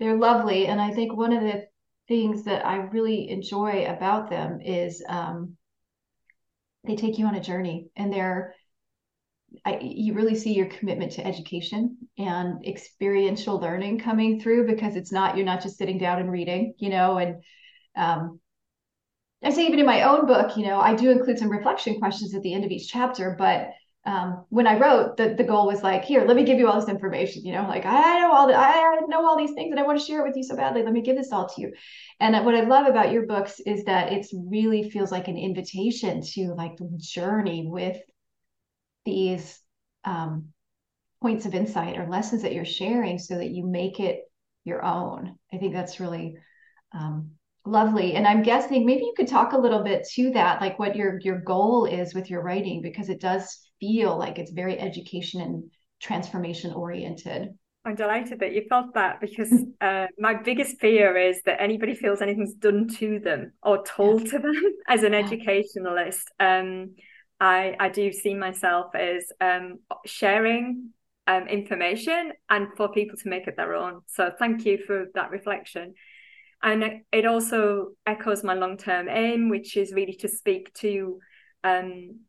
[0.00, 1.66] they're lovely, and I think one of the
[2.08, 5.56] things that I really enjoy about them is um,
[6.84, 8.54] they take you on a journey, and they're
[9.64, 15.12] I, you really see your commitment to education and experiential learning coming through because it's
[15.12, 17.42] not you're not just sitting down and reading you know and
[17.96, 18.38] um,
[19.42, 22.34] i say even in my own book you know i do include some reflection questions
[22.34, 23.70] at the end of each chapter but
[24.06, 26.80] um, when i wrote the, the goal was like here let me give you all
[26.80, 29.78] this information you know like i know all the, i know all these things and
[29.78, 31.60] i want to share it with you so badly let me give this all to
[31.60, 31.72] you
[32.18, 36.22] and what i love about your books is that it really feels like an invitation
[36.22, 37.98] to like journey with
[39.04, 39.60] these
[40.04, 40.48] um,
[41.22, 44.22] points of insight or lessons that you're sharing so that you make it
[44.64, 45.38] your own.
[45.52, 46.36] I think that's really
[46.92, 47.32] um,
[47.66, 48.14] lovely.
[48.14, 51.18] And I'm guessing maybe you could talk a little bit to that, like what your
[51.20, 55.70] your goal is with your writing, because it does feel like it's very education and
[56.00, 57.48] transformation oriented.
[57.84, 62.20] I'm delighted that you felt that because uh, my biggest fear is that anybody feels
[62.20, 64.30] anything's done to them or told yeah.
[64.32, 65.20] to them as an yeah.
[65.20, 66.30] educationalist.
[66.38, 66.94] Um,
[67.40, 70.90] I, I do see myself as um, sharing
[71.26, 74.00] um, information and for people to make it their own.
[74.08, 75.94] So thank you for that reflection.
[76.62, 81.18] And it also echoes my long term aim, which is really to speak to
[81.64, 82.20] um,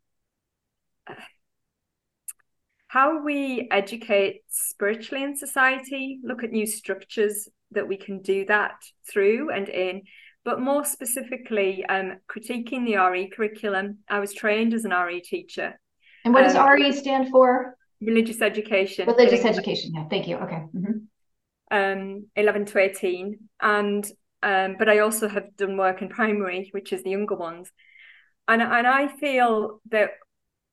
[2.88, 8.76] how we educate spiritually in society, look at new structures that we can do that
[9.10, 10.02] through and in,
[10.44, 14.00] but more specifically, um, critiquing the RE curriculum.
[14.10, 15.80] I was trained as an RE teacher.
[16.26, 17.78] And what does um, RE stand for?
[18.02, 19.08] Religious education.
[19.08, 19.94] Religious education.
[19.94, 20.36] Yeah, thank you.
[20.38, 20.64] Okay.
[20.76, 20.98] Mm-hmm.
[21.72, 23.40] Um, 11 to 18.
[23.62, 24.12] And
[24.44, 27.72] um, but I also have done work in primary, which is the younger ones.
[28.48, 30.12] And, and I feel that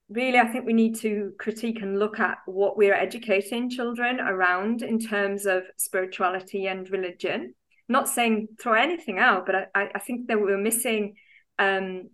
[0.08, 4.82] really, I think we need to critique and look at what we're educating children around
[4.82, 7.54] in terms of spirituality and religion
[7.88, 11.14] not saying throw anything out, but I, I think that we're missing
[11.58, 12.10] um,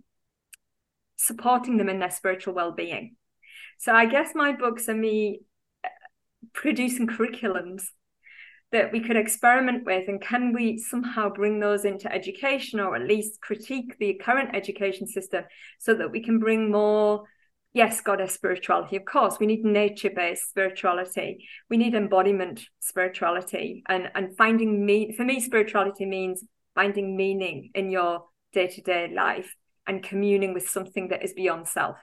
[1.16, 3.16] supporting them in their spiritual well-being.
[3.78, 5.40] So I guess my books are me
[5.84, 5.88] uh,
[6.52, 7.82] producing curriculums
[8.74, 13.06] that we could experiment with and can we somehow bring those into education or at
[13.06, 15.44] least critique the current education system
[15.78, 17.22] so that we can bring more
[17.72, 18.96] yes, goddess spirituality.
[18.96, 21.46] Of course, we need nature based spirituality.
[21.70, 25.14] We need embodiment spirituality and, and finding me.
[25.16, 26.42] For me, spirituality means
[26.74, 29.54] finding meaning in your day to day life
[29.86, 31.96] and communing with something that is beyond self.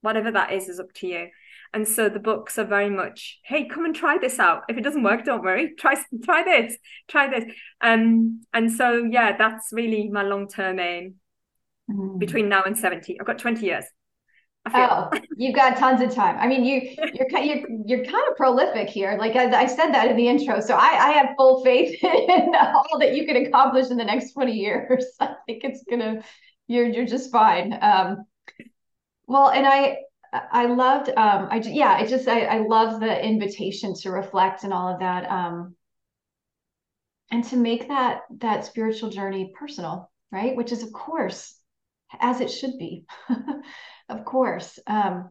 [0.00, 1.28] Whatever that is, is up to you.
[1.72, 4.62] And so the books are very much, hey, come and try this out.
[4.68, 5.74] If it doesn't work, don't worry.
[5.78, 6.76] Try try this,
[7.08, 7.52] try this.
[7.80, 11.16] Um, and so yeah, that's really my long term aim
[11.90, 12.18] mm.
[12.18, 13.20] between now and 70.
[13.20, 13.84] I've got 20 years.
[14.74, 16.36] Oh, you've got tons of time.
[16.38, 19.16] I mean, you you're kind you're you're kind of prolific here.
[19.18, 22.52] Like I, I said that in the intro, so I, I have full faith in
[22.54, 25.04] all that you can accomplish in the next twenty years.
[25.20, 26.22] I think it's gonna
[26.66, 27.78] you're you're just fine.
[27.80, 28.24] Um,
[29.26, 29.98] well, and I
[30.32, 34.72] I loved, um, I yeah, I just, I, I love the invitation to reflect and
[34.72, 35.74] all of that, um,
[37.30, 40.56] and to make that that spiritual journey personal, right?
[40.56, 41.58] Which is, of course,
[42.20, 43.04] as it should be,
[44.08, 44.78] of course.
[44.86, 45.30] Um,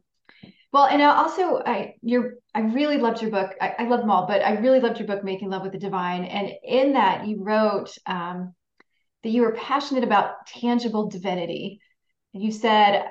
[0.71, 3.55] well, and also, I you're, I really loved your book.
[3.61, 5.79] I, I love them all, but I really loved your book, Making Love with the
[5.79, 8.53] Divine, and in that you wrote um,
[9.23, 11.79] that you were passionate about tangible divinity.
[12.33, 13.05] And you said,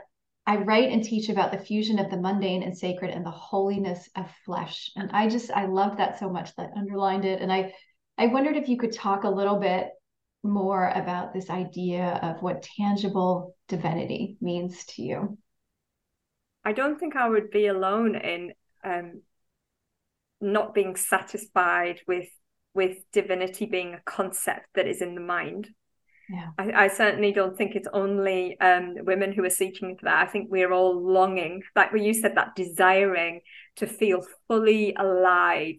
[0.47, 4.09] I write and teach about the fusion of the mundane and sacred and the holiness
[4.15, 4.91] of flesh.
[4.95, 7.41] And I just, I love that so much that underlined it.
[7.41, 7.75] And I,
[8.19, 9.89] I wondered if you could talk a little bit
[10.43, 15.39] more about this idea of what tangible divinity means to you.
[16.63, 18.53] I don't think I would be alone in
[18.85, 19.23] um,
[20.41, 22.29] not being satisfied with
[22.75, 25.69] with divinity being a concept that is in the mind.
[26.29, 26.49] Yeah.
[26.59, 30.27] I, I, certainly don't think it's only um, women who are seeking for that.
[30.27, 33.41] I think we're all longing, like when you said that, desiring
[33.77, 35.75] to feel fully alive,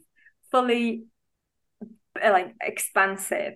[0.52, 1.06] fully
[2.24, 3.54] uh, like expansive.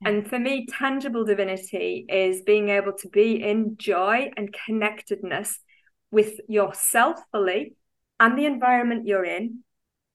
[0.00, 0.08] Yeah.
[0.08, 5.60] And for me, tangible divinity is being able to be in joy and connectedness
[6.10, 7.76] with yourself fully
[8.20, 9.62] and the environment you're in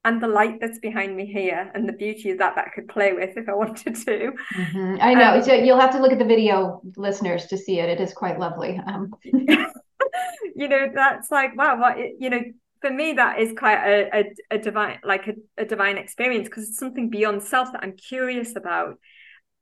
[0.10, 2.88] and the light that's behind me here and the beauty of that that I could
[2.88, 4.32] play with if I wanted to.
[4.56, 4.98] Mm-hmm.
[5.00, 5.36] I know.
[5.36, 7.90] Um, so you'll have to look at the video, listeners, to see it.
[7.90, 8.82] It is quite lovely.
[8.88, 9.14] Um.
[9.24, 11.80] you know, that's like wow.
[11.80, 12.42] What you know,
[12.82, 16.70] for me, that is quite a, a, a divine, like a, a divine experience because
[16.70, 18.96] it's something beyond self that I'm curious about.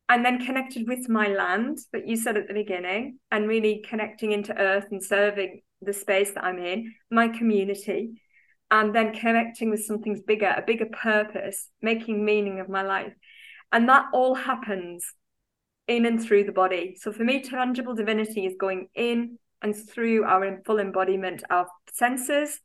[0.10, 4.32] And then connected with my land that you said at the beginning, and really connecting
[4.32, 8.22] into earth and serving the space that I'm in, my community
[8.70, 13.14] and then connecting with something's bigger, a bigger purpose, making meaning of my life.
[13.72, 15.06] And that all happens
[15.88, 16.98] in and through the body.
[17.00, 22.60] So for me, tangible divinity is going in and through our full embodiment, our senses,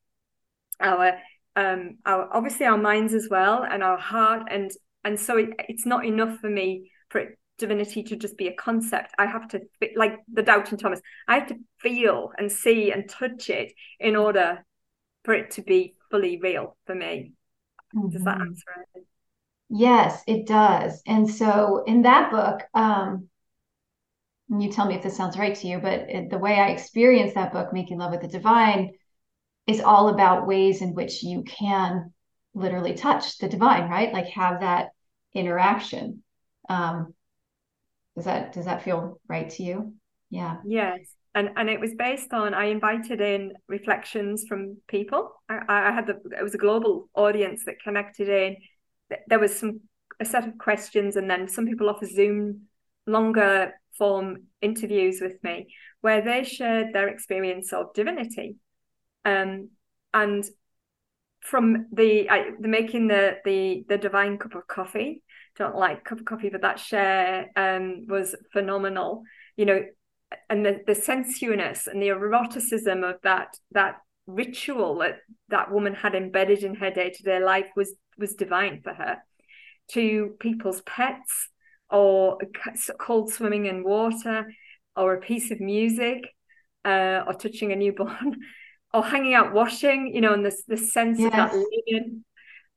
[0.81, 1.19] our
[1.57, 4.71] um our obviously our minds as well and our heart and
[5.05, 8.55] and so it, it's not enough for me for it, divinity to just be a
[8.55, 9.61] concept i have to
[9.95, 14.65] like the doubting thomas i have to feel and see and touch it in order
[15.25, 17.33] for it to be fully real for me.
[17.95, 18.11] Mm-hmm.
[18.11, 18.49] Does that mm-hmm.
[18.49, 19.07] answer it?
[19.69, 21.03] Yes, it does.
[21.07, 23.29] And so in that book, um,
[24.51, 27.35] you tell me if this sounds right to you, but it, the way I experience
[27.35, 28.93] that book, Making Love with the Divine,
[29.67, 32.13] is all about ways in which you can
[32.53, 34.13] literally touch the divine, right?
[34.13, 34.89] Like have that
[35.33, 36.23] interaction.
[36.69, 37.15] Um,
[38.15, 39.95] does that does that feel right to you?
[40.29, 40.59] Yeah.
[40.67, 45.33] Yes and and it was based on I invited in reflections from people.
[45.49, 48.57] I, I had the it was a global audience that connected in.
[49.29, 49.81] There was some
[50.21, 52.63] a set of questions, and then some people off Zoom
[53.07, 55.67] longer form interviews with me
[56.01, 58.57] where they shared their experience of divinity,
[59.25, 59.71] um,
[60.13, 60.45] and
[61.41, 65.23] from the I, the making the the the divine cup of coffee.
[65.57, 69.23] Don't like cup of coffee, but that share um, was phenomenal.
[69.57, 69.83] You know,
[70.49, 75.19] and the, the sensuousness and the eroticism of that that ritual that
[75.49, 79.19] that woman had embedded in her day-to-day life was was divine for her
[79.91, 81.49] to people's pets
[81.91, 82.39] or
[82.99, 84.47] cold swimming in water
[84.97, 86.23] or a piece of music
[86.85, 88.37] uh, or touching a newborn
[88.95, 91.27] or hanging out washing you know and the, the sense yes.
[91.27, 92.25] of that linen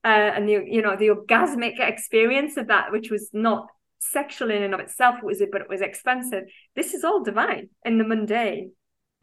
[0.04, 3.68] uh, and the you know the orgasmic experience of that which was not
[4.12, 6.44] sexual in and of itself was it but it was expensive.
[6.76, 8.72] This is all divine in the mundane.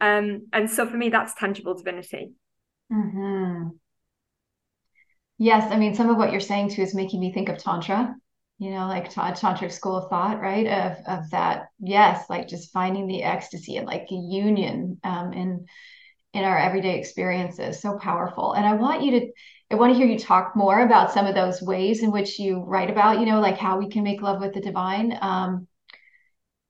[0.01, 2.33] Um and so for me that's tangible divinity.
[2.91, 3.69] Mm-hmm.
[5.39, 8.13] yes i mean some of what you're saying too is making me think of tantra
[8.59, 10.67] you know like t- tantric school of thought right?
[10.67, 15.65] Of of that yes like just finding the ecstasy and like a union um in
[16.33, 18.53] in our everyday experiences so powerful.
[18.53, 19.27] And i want you to
[19.73, 22.59] I want to hear you talk more about some of those ways in which you
[22.59, 25.17] write about, you know, like how we can make love with the divine.
[25.19, 25.67] Um,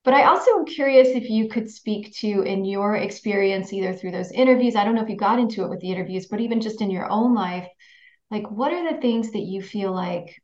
[0.04, 4.12] but I also am curious if you could speak to, in your experience, either through
[4.12, 6.62] those interviews, I don't know if you got into it with the interviews, but even
[6.62, 7.68] just in your own life,
[8.30, 10.34] like what are the things that you feel like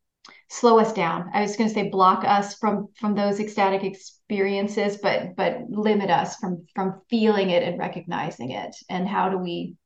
[0.50, 1.30] slow us down?
[1.32, 6.10] I was going to say block us from from those ecstatic experiences, but but limit
[6.10, 8.76] us from from feeling it and recognizing it.
[8.90, 9.76] And how do we,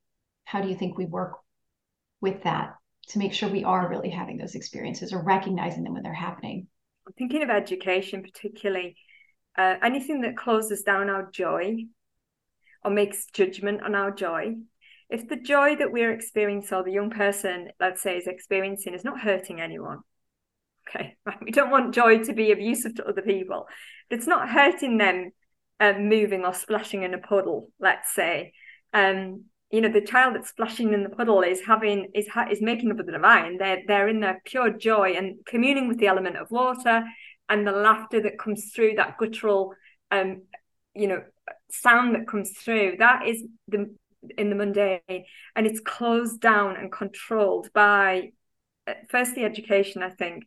[0.44, 1.38] how do you think we work
[2.24, 2.74] with that
[3.08, 6.66] to make sure we are really having those experiences or recognizing them when they're happening.
[7.06, 8.96] I'm thinking of education, particularly
[9.56, 11.84] uh, anything that closes down our joy
[12.82, 14.54] or makes judgment on our joy.
[15.10, 19.04] If the joy that we're experiencing, or the young person, let's say, is experiencing, is
[19.04, 19.98] not hurting anyone,
[20.88, 23.66] okay, we don't want joy to be abusive to other people,
[24.08, 25.30] but it's not hurting them
[25.78, 28.54] uh, moving or splashing in a puddle, let's say.
[28.94, 32.90] Um, you know the child that's splashing in the puddle is having is is making
[32.90, 33.58] up with the divine.
[33.58, 37.04] They're they're in their pure joy and communing with the element of water
[37.48, 39.74] and the laughter that comes through that guttural
[40.10, 40.42] um
[40.94, 41.22] you know
[41.70, 43.94] sound that comes through that is the
[44.38, 45.00] in the mundane.
[45.56, 48.32] And it's closed down and controlled by
[48.86, 50.44] uh, firstly education i think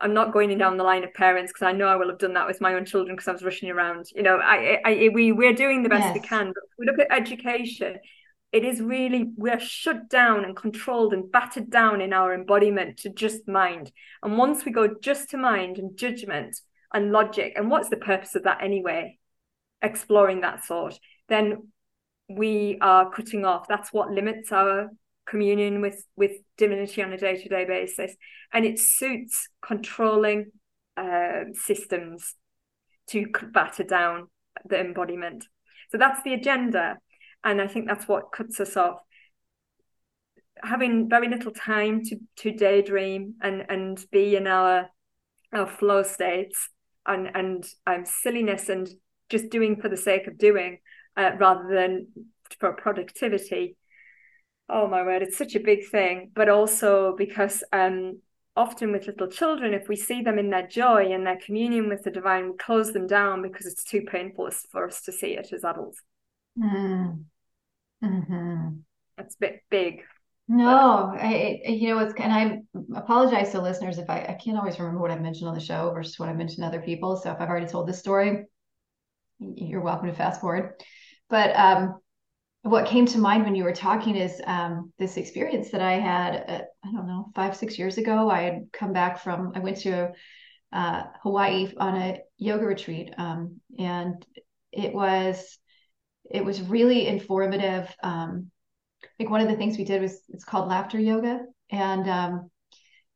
[0.00, 2.34] i'm not going down the line of parents because i know i will have done
[2.34, 4.06] that with my own children because i was rushing around.
[4.14, 6.14] You know I, I we we're doing the best yes.
[6.14, 7.98] we can but we look at education
[8.52, 13.10] it is really we're shut down and controlled and battered down in our embodiment to
[13.10, 13.92] just mind.
[14.22, 16.58] And once we go just to mind and judgment
[16.92, 19.18] and logic and what's the purpose of that anyway?
[19.82, 20.98] Exploring that thought.
[21.28, 21.68] Then
[22.28, 23.68] we are cutting off.
[23.68, 24.90] That's what limits our
[25.28, 28.14] communion with with divinity on a day-to-day basis.
[28.52, 30.52] And it suits controlling
[30.96, 32.34] uh, systems
[33.08, 34.28] to batter down
[34.64, 35.44] the embodiment.
[35.90, 36.98] So that's the agenda.
[37.44, 38.98] And i think that's what cuts us off.
[40.62, 44.88] Having very little time to to daydream and and be in our
[45.52, 46.70] our flow states
[47.06, 48.88] and and um, silliness and
[49.28, 50.78] just doing for the sake of doing
[51.16, 52.08] uh, rather than
[52.58, 53.76] for productivity
[54.68, 56.30] oh my word it's such a big thing.
[56.34, 58.20] But also because um
[58.56, 62.02] often with little children if we see them in their joy and their communion with
[62.02, 65.48] the divine we close them down because it's too painful for us to see it
[65.52, 66.02] as adults.
[66.58, 67.24] Mm.
[68.02, 68.68] mm-hmm.
[69.16, 70.02] it's a bit big.
[70.48, 74.78] No I, you know it's and i apologize to listeners if I, I can't always
[74.78, 77.16] remember what i've mentioned on the show versus what i've mentioned to other people.
[77.16, 78.46] So if i've already told this story
[79.38, 80.72] you're welcome to fast forward.
[81.28, 82.00] But um
[82.68, 86.44] what came to mind when you were talking is um, this experience that I had,
[86.48, 88.30] uh, I don't know, five, six years ago.
[88.30, 90.12] I had come back from, I went to
[90.72, 93.14] uh, Hawaii on a yoga retreat.
[93.16, 94.24] Um, and
[94.72, 95.58] it was,
[96.30, 97.94] it was really informative.
[98.02, 98.50] Um,
[99.18, 101.40] like one of the things we did was, it's called laughter yoga.
[101.70, 102.50] And, um,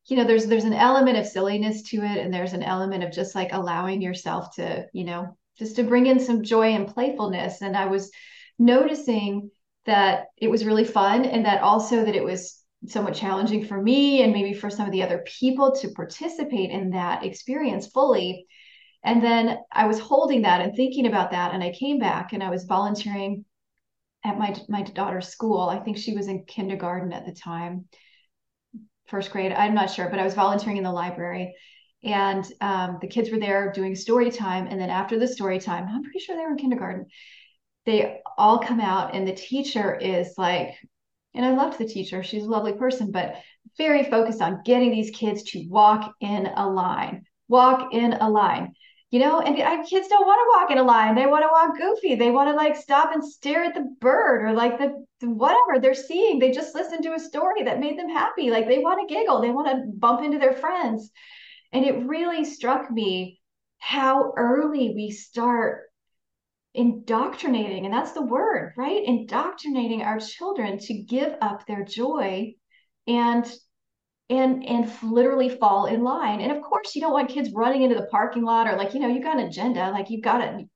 [0.06, 2.18] you know, there's, there's an element of silliness to it.
[2.18, 6.06] And there's an element of just like allowing yourself to, you know, just to bring
[6.06, 7.62] in some joy and playfulness.
[7.62, 8.10] And I was,
[8.58, 9.50] noticing
[9.86, 14.22] that it was really fun and that also that it was somewhat challenging for me
[14.22, 18.46] and maybe for some of the other people to participate in that experience fully.
[19.04, 21.54] And then I was holding that and thinking about that.
[21.54, 23.44] And I came back and I was volunteering
[24.24, 25.68] at my my daughter's school.
[25.68, 27.86] I think she was in kindergarten at the time,
[29.08, 29.52] first grade.
[29.52, 31.54] I'm not sure, but I was volunteering in the library.
[32.04, 34.66] And um, the kids were there doing story time.
[34.66, 37.06] And then after the story time, I'm pretty sure they were in kindergarten
[37.84, 40.74] they all come out and the teacher is like
[41.34, 43.36] and i loved the teacher she's a lovely person but
[43.78, 48.72] very focused on getting these kids to walk in a line walk in a line.
[49.10, 49.56] You know and
[49.86, 52.48] kids don't want to walk in a line they want to walk goofy they want
[52.48, 56.38] to like stop and stare at the bird or like the, the whatever they're seeing
[56.38, 59.42] they just listened to a story that made them happy like they want to giggle
[59.42, 61.10] they want to bump into their friends.
[61.74, 63.38] And it really struck me
[63.78, 65.91] how early we start
[66.74, 69.02] indoctrinating, and that's the word, right?
[69.04, 72.54] Indoctrinating our children to give up their joy
[73.06, 73.50] and
[74.30, 76.40] and and literally fall in line.
[76.40, 79.00] And of course, you don't want kids running into the parking lot or like, you
[79.00, 80.68] know, you got an agenda, like you've got it.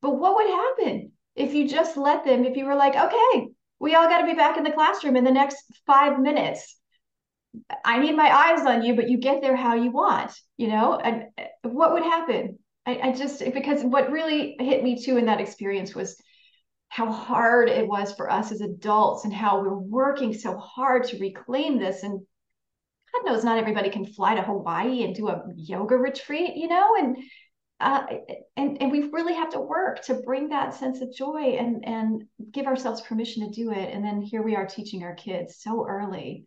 [0.00, 3.48] But what would happen if you just let them, if you were like, okay,
[3.78, 6.76] we all got to be back in the classroom in the next five minutes.
[7.84, 10.96] I need my eyes on you, but you get there how you want, you know?
[10.96, 12.58] And uh, what would happen?
[12.86, 16.20] I, I just because what really hit me too in that experience was
[16.88, 21.18] how hard it was for us as adults and how we're working so hard to
[21.18, 22.02] reclaim this.
[22.02, 22.20] And
[23.12, 26.96] god knows not everybody can fly to hawaii and do a yoga retreat you know
[26.96, 27.18] and
[27.82, 28.06] uh,
[28.56, 32.24] and and we really have to work to bring that sense of joy and and
[32.52, 33.92] give ourselves permission to do it.
[33.92, 36.46] And then here we are teaching our kids so early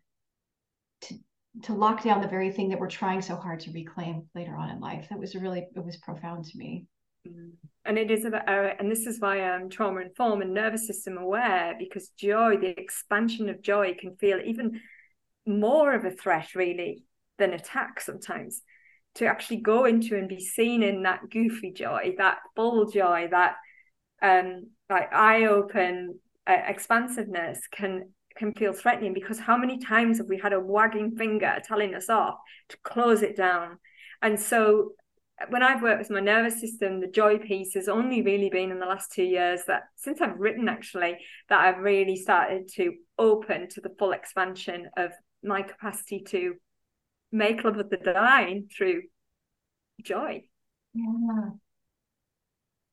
[1.64, 4.70] to lock down the very thing that we're trying so hard to reclaim later on
[4.70, 5.08] in life.
[5.10, 6.86] That was really it was profound to me.
[7.28, 7.52] Mm.
[7.86, 11.18] And it is about, uh, and this is why I'm trauma informed and nervous system
[11.18, 14.82] aware because joy, the expansion of joy, can feel even
[15.46, 17.04] more of a threat really
[17.38, 18.62] than attack sometimes.
[19.16, 23.56] To actually go into and be seen in that goofy joy, that full joy, that
[24.22, 30.28] um like eye open uh, expansiveness can can feel threatening because how many times have
[30.28, 32.36] we had a wagging finger telling us off
[32.70, 33.80] to close it down?
[34.22, 34.92] And so
[35.50, 38.80] when I've worked with my nervous system, the joy piece has only really been in
[38.80, 41.18] the last two years that since I've written actually,
[41.50, 45.12] that I've really started to open to the full expansion of
[45.44, 46.56] my capacity to
[47.32, 49.04] make love with the divine through
[50.02, 50.44] joy.
[50.94, 51.50] Yeah.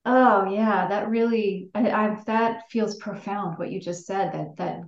[0.05, 4.81] Oh yeah, that really I, I that feels profound what you just said that that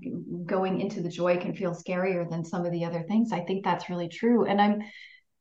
[0.45, 3.33] going into the joy can feel scarier than some of the other things.
[3.33, 4.45] I think that's really true.
[4.45, 4.83] And I'm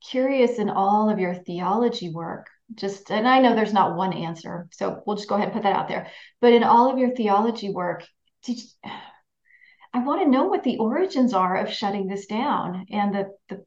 [0.07, 4.67] curious in all of your theology work, just and I know there's not one answer,
[4.71, 6.07] so we'll just go ahead and put that out there.
[6.39, 8.03] But in all of your theology work,
[8.43, 8.67] did you,
[9.93, 13.65] I want to know what the origins are of shutting this down and the the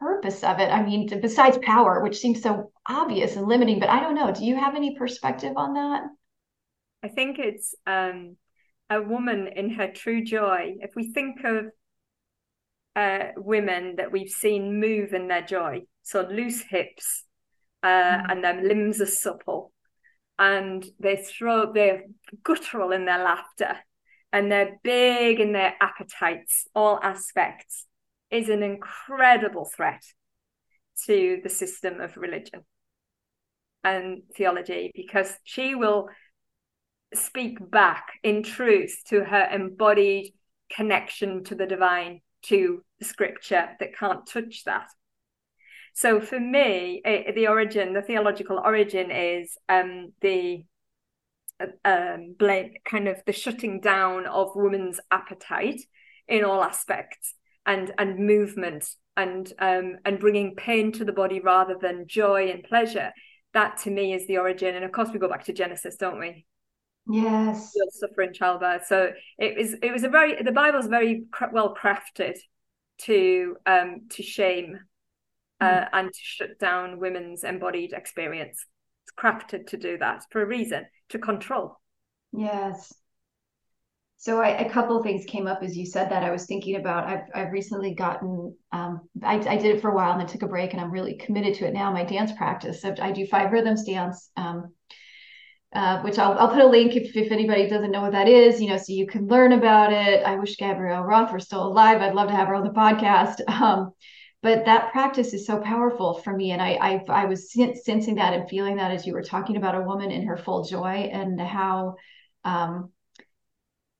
[0.00, 0.70] purpose of it.
[0.70, 4.32] I mean, besides power, which seems so obvious and limiting, but I don't know.
[4.32, 6.02] Do you have any perspective on that?
[7.02, 8.36] I think it's um,
[8.90, 10.76] a woman in her true joy.
[10.80, 11.66] If we think of
[12.96, 17.24] uh, women that we've seen move in their joy, so loose hips,
[17.82, 18.30] uh, mm.
[18.30, 19.72] and their limbs are supple,
[20.38, 22.04] and they throw, they're
[22.42, 23.76] guttural in their laughter,
[24.32, 27.86] and they're big in their appetites, all aspects,
[28.34, 30.02] is an incredible threat
[31.06, 32.64] to the system of religion
[33.84, 36.08] and theology because she will
[37.14, 40.34] speak back in truth to her embodied
[40.68, 44.88] connection to the divine, to the scripture that can't touch that.
[45.92, 50.64] So for me, it, the origin, the theological origin is um, the
[51.60, 55.82] uh, um, blame, kind of the shutting down of woman's appetite
[56.26, 57.34] in all aspects
[57.66, 62.64] and and movement and um, and bringing pain to the body rather than joy and
[62.64, 63.12] pleasure
[63.52, 64.74] that to me is the origin.
[64.74, 66.44] And of course, we go back to Genesis, don't we?
[67.08, 67.72] Yes.
[67.74, 68.86] You'll suffer in childbirth.
[68.86, 72.36] So it was it was a very the Bible's very well crafted
[72.98, 74.78] to um to shame
[75.60, 75.88] uh, mm.
[75.92, 78.66] and to shut down women's embodied experience.
[79.04, 81.78] It's crafted to do that for a reason to control.
[82.32, 82.92] Yes.
[84.24, 86.22] So I, a couple of things came up as you said that.
[86.22, 87.06] I was thinking about.
[87.06, 88.56] I've I've recently gotten.
[88.72, 90.90] Um, I, I did it for a while and then took a break, and I'm
[90.90, 91.92] really committed to it now.
[91.92, 92.80] My dance practice.
[92.80, 94.72] So I do five rhythms dance, um,
[95.74, 98.62] uh, which I'll I'll put a link if if anybody doesn't know what that is.
[98.62, 100.24] You know, so you can learn about it.
[100.24, 102.00] I wish Gabrielle Roth were still alive.
[102.00, 103.42] I'd love to have her on the podcast.
[103.62, 103.92] Um,
[104.42, 108.32] but that practice is so powerful for me, and I I, I was sensing that
[108.32, 111.38] and feeling that as you were talking about a woman in her full joy and
[111.38, 111.96] how.
[112.42, 112.90] Um,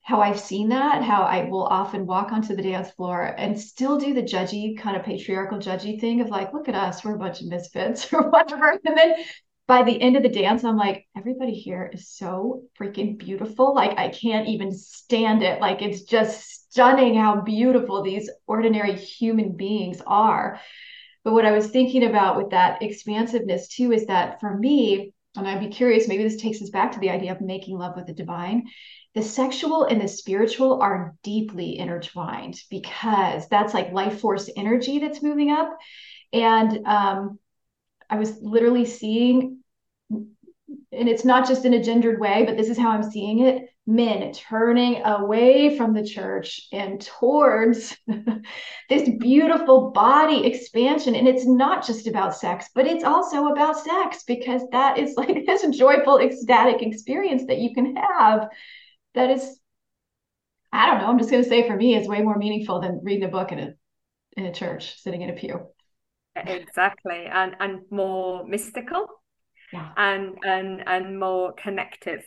[0.05, 3.99] how I've seen that, how I will often walk onto the dance floor and still
[3.99, 7.19] do the judgy kind of patriarchal judgy thing of like, look at us, we're a
[7.19, 8.79] bunch of misfits or whatever.
[8.85, 9.15] And then
[9.67, 13.75] by the end of the dance, I'm like, everybody here is so freaking beautiful.
[13.75, 15.59] Like, I can't even stand it.
[15.59, 20.61] Like, it's just stunning how beautiful these ordinary human beings are.
[21.25, 25.49] But what I was thinking about with that expansiveness too is that for me, and
[25.49, 28.07] I'd be curious, maybe this takes us back to the idea of making love with
[28.07, 28.65] the divine,
[29.15, 35.23] the sexual and the spiritual are deeply intertwined because that's like life force energy that's
[35.23, 35.79] moving up.
[36.33, 37.39] And um,
[38.11, 39.61] I was literally seeing,
[40.11, 43.69] and it's not just in a gendered way, but this is how I'm seeing it
[43.87, 47.97] men turning away from the church and towards
[48.89, 51.15] this beautiful body expansion.
[51.15, 55.45] And it's not just about sex, but it's also about sex because that is like
[55.47, 58.49] this joyful, ecstatic experience that you can have
[59.15, 59.61] that is
[60.75, 61.07] I don't know.
[61.07, 63.53] I'm just going to say for me, it's way more meaningful than reading a book
[63.53, 63.75] in a
[64.37, 65.69] in a church, sitting in a pew.
[66.35, 69.07] Exactly, and and more mystical,
[69.73, 72.27] yeah, and and and more connective.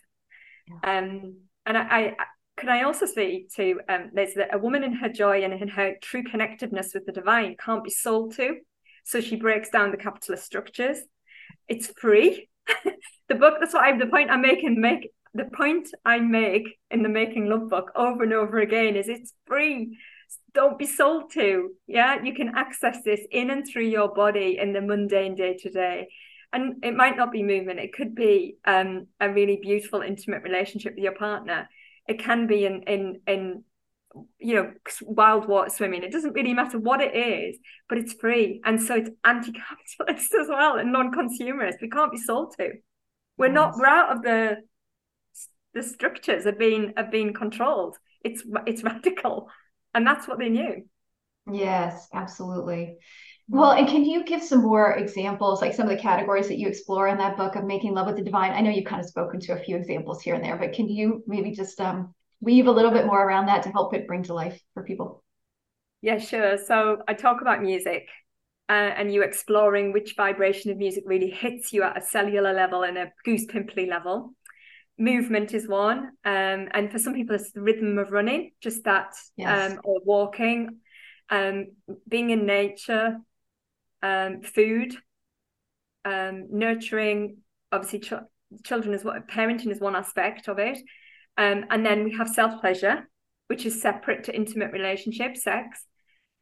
[0.65, 0.99] Yeah.
[0.99, 2.13] Um, and I, I
[2.55, 5.67] can I also say to um, there's that a woman in her joy and in
[5.67, 8.55] her true connectiveness with the divine can't be sold to.
[9.03, 10.99] So she breaks down the capitalist structures.
[11.67, 12.47] It's free.
[13.27, 13.55] the book.
[13.59, 13.99] That's what I'm.
[13.99, 14.79] The point I'm making.
[14.79, 19.07] Make the point I make in the Making Love book over and over again is
[19.07, 19.97] it's free.
[20.53, 21.69] Don't be sold to.
[21.85, 25.69] Yeah, you can access this in and through your body in the mundane day to
[25.69, 26.07] day.
[26.51, 30.95] And it might not be movement, it could be um, a really beautiful, intimate relationship
[30.95, 31.69] with your partner.
[32.07, 33.63] It can be in, in, in
[34.39, 34.71] you know
[35.01, 38.95] wild water swimming it doesn't really matter what it is but it's free and so
[38.95, 42.71] it's anti-capitalist as well and non-consumerist we can't be sold to
[43.38, 43.53] we're yes.
[43.53, 44.57] not we're out of the
[45.78, 47.97] the structures are being are being controlled.
[48.23, 49.49] It's it's radical,
[49.93, 50.86] and that's what they knew.
[51.49, 52.97] Yes, absolutely.
[53.49, 56.67] Well, and can you give some more examples, like some of the categories that you
[56.67, 58.51] explore in that book of making love with the divine?
[58.51, 60.89] I know you've kind of spoken to a few examples here and there, but can
[60.89, 64.23] you maybe just um, weave a little bit more around that to help it bring
[64.23, 65.23] to life for people?
[66.01, 66.57] Yeah, sure.
[66.57, 68.09] So I talk about music
[68.67, 72.84] uh, and you exploring which vibration of music really hits you at a cellular level
[72.84, 74.34] and a goose pimply level
[75.00, 79.14] movement is one um, and for some people it's the rhythm of running just that
[79.36, 79.74] yes.
[79.74, 80.80] um, or walking
[81.30, 81.68] um,
[82.08, 83.18] being in nature
[84.02, 84.95] um, food
[86.06, 87.38] um, nurturing
[87.72, 88.14] obviously ch-
[88.64, 90.78] children is what parenting is one aspect of it.
[91.38, 93.08] Um, and then we have self pleasure,
[93.48, 95.86] which is separate to intimate relationship, sex.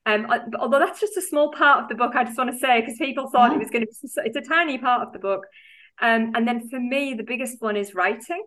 [0.05, 0.27] Um,
[0.59, 2.97] although that's just a small part of the book, I just want to say because
[2.97, 5.45] people thought it was going to be, it's a tiny part of the book.
[6.01, 8.43] Um, and then for me, the biggest one is writing,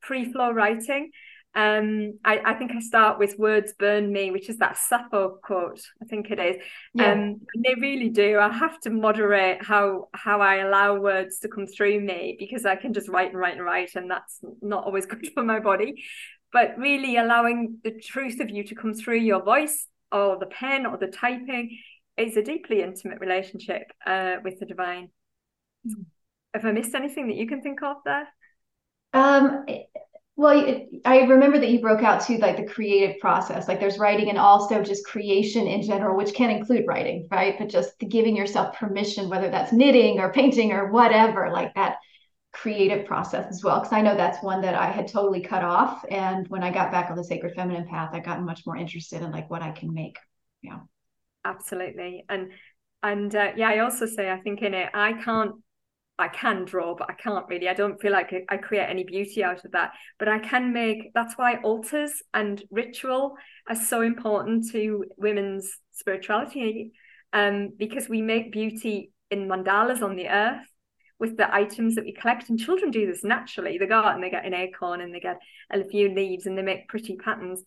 [0.00, 1.10] free flow writing.
[1.56, 5.80] Um, I, I, think I start with words burn me, which is that Sappho quote.
[6.02, 6.56] I think it is.
[6.94, 7.12] Yeah.
[7.12, 8.40] Um, they really do.
[8.40, 12.74] I have to moderate how how I allow words to come through me because I
[12.74, 16.02] can just write and write and write, and that's not always good for my body.
[16.52, 20.86] But really allowing the truth of you to come through your voice or the pen
[20.86, 21.78] or the typing
[22.16, 25.10] is a deeply intimate relationship uh, with the divine.
[25.86, 26.04] Mm.
[26.54, 28.28] Have I missed anything that you can think of there?
[29.12, 29.66] Um,
[30.36, 33.68] well, I remember that you broke out to like the creative process.
[33.68, 37.56] Like there's writing and also just creation in general, which can include writing, right?
[37.58, 41.98] But just giving yourself permission, whether that's knitting or painting or whatever, like that
[42.52, 43.80] creative process as well.
[43.80, 46.04] Because I know that's one that I had totally cut off.
[46.10, 49.22] And when I got back on the sacred feminine path, I got much more interested
[49.22, 50.18] in like what I can make.
[50.62, 50.80] Yeah.
[51.44, 52.24] Absolutely.
[52.28, 52.50] And
[53.04, 55.52] and uh, yeah, I also say I think in it I can't
[56.18, 57.68] I can draw, but I can't really.
[57.68, 59.92] I don't feel like I, create any beauty out of that.
[60.18, 61.10] But I can make.
[61.12, 63.36] That's why altars and ritual
[63.68, 66.92] are so important to women's spirituality,
[67.32, 70.64] um, because we make beauty in mandalas on the earth
[71.18, 72.48] with the items that we collect.
[72.48, 73.78] And children do this naturally.
[73.78, 75.38] They go out and they get an acorn and they get
[75.72, 77.64] a few leaves and they make pretty patterns.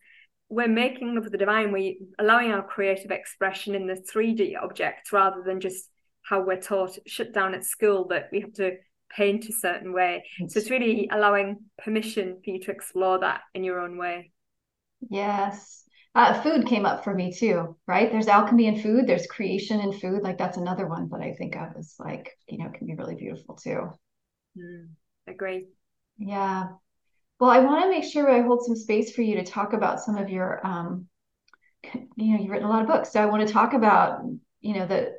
[0.47, 1.73] We're making of the divine.
[1.73, 5.89] we're allowing our creative expression in the 3D objects rather than just
[6.27, 8.71] how we're taught shut down at school that we have to
[9.15, 10.23] paint a certain way.
[10.49, 14.31] So it's really allowing permission for you to explore that in your own way.
[15.09, 15.83] Yes.
[16.13, 18.11] Uh, food came up for me too, right?
[18.11, 20.23] There's alchemy in food, there's creation in food.
[20.23, 23.15] Like that's another one that I think of as like, you know, can be really
[23.15, 23.91] beautiful too.
[24.57, 24.89] Mm,
[25.27, 25.67] agree.
[26.17, 26.69] Yeah.
[27.39, 29.99] Well, I want to make sure I hold some space for you to talk about
[29.99, 31.07] some of your, um,
[31.93, 33.13] you know, you've written a lot of books.
[33.13, 34.21] So I want to talk about,
[34.59, 35.13] you know, the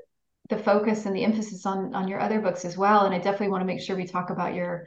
[0.48, 3.04] the focus and the emphasis on on your other books as well.
[3.04, 4.86] And I definitely want to make sure we talk about your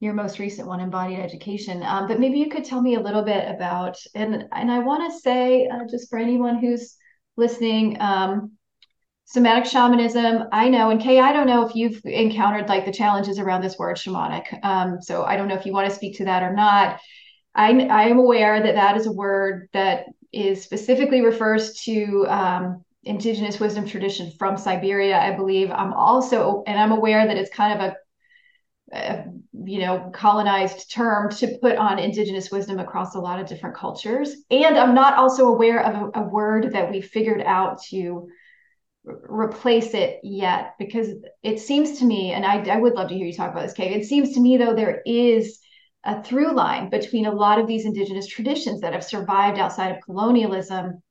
[0.00, 1.82] your most recent one, embodied education.
[1.82, 5.12] Um, but maybe you could tell me a little bit about and and I want
[5.12, 6.96] to say uh, just for anyone who's
[7.36, 8.00] listening.
[8.00, 8.52] Um,
[9.30, 13.38] somatic shamanism i know and kay i don't know if you've encountered like the challenges
[13.38, 16.24] around this word shamanic um, so i don't know if you want to speak to
[16.24, 16.98] that or not
[17.54, 22.82] i i am aware that that is a word that is specifically refers to um,
[23.08, 25.70] indigenous wisdom tradition from Siberia, I believe.
[25.70, 29.24] I'm also, and I'm aware that it's kind of a, a,
[29.64, 34.36] you know, colonized term to put on indigenous wisdom across a lot of different cultures.
[34.50, 38.28] And I'm not also aware of a, a word that we figured out to
[39.04, 41.08] replace it yet, because
[41.42, 43.72] it seems to me, and I, I would love to hear you talk about this,
[43.72, 43.94] Kay.
[43.94, 45.58] It seems to me, though, there is
[46.04, 50.02] a through line between a lot of these indigenous traditions that have survived outside of
[50.04, 51.02] colonialism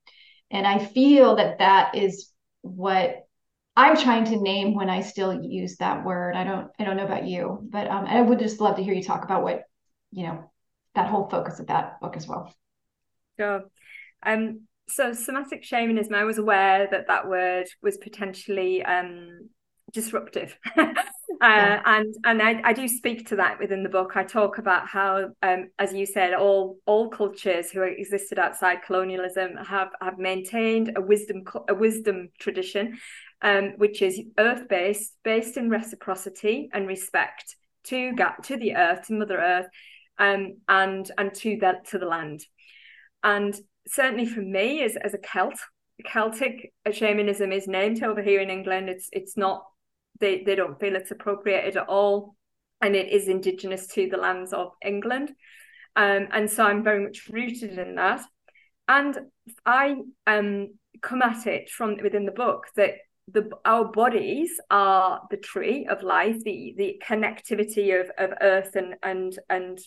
[0.52, 2.32] and I feel that that is
[2.62, 3.28] what
[3.76, 6.36] I'm trying to name when I still use that word.
[6.36, 8.94] I don't I don't know about you, but um, I would just love to hear
[8.94, 9.64] you talk about what
[10.12, 10.52] you know
[10.96, 12.54] that whole focus of that book as well.
[13.40, 13.66] Sure.
[14.26, 19.50] Um, so somatic shamanism, I was aware that that word was potentially um,
[19.92, 20.58] disruptive.
[21.42, 21.82] uh, yeah.
[21.86, 24.14] And and I, I do speak to that within the book.
[24.16, 29.56] I talk about how, um, as you said, all all cultures who existed outside colonialism
[29.58, 32.98] have have maintained a wisdom a wisdom tradition,
[33.42, 38.14] um, which is earth based, based in reciprocity and respect to
[38.44, 39.68] to the earth, to Mother Earth,
[40.18, 42.42] um, and and to the to the land.
[43.24, 43.56] And
[43.88, 45.60] certainly for me, as as a Celt,
[46.04, 48.90] Celtic shamanism is named over here in England.
[48.90, 49.66] It's it's not
[50.20, 52.36] they, they don't feel it's appropriated at all.
[52.82, 55.32] And it is indigenous to the lands of England.
[55.96, 58.24] Um, and so I'm very much rooted in that.
[58.88, 59.18] And
[59.66, 59.96] I
[60.28, 60.70] um,
[61.02, 62.94] come at it from within the book that
[63.30, 68.96] the our bodies are the tree of life, the the connectivity of, of earth and
[69.04, 69.80] and and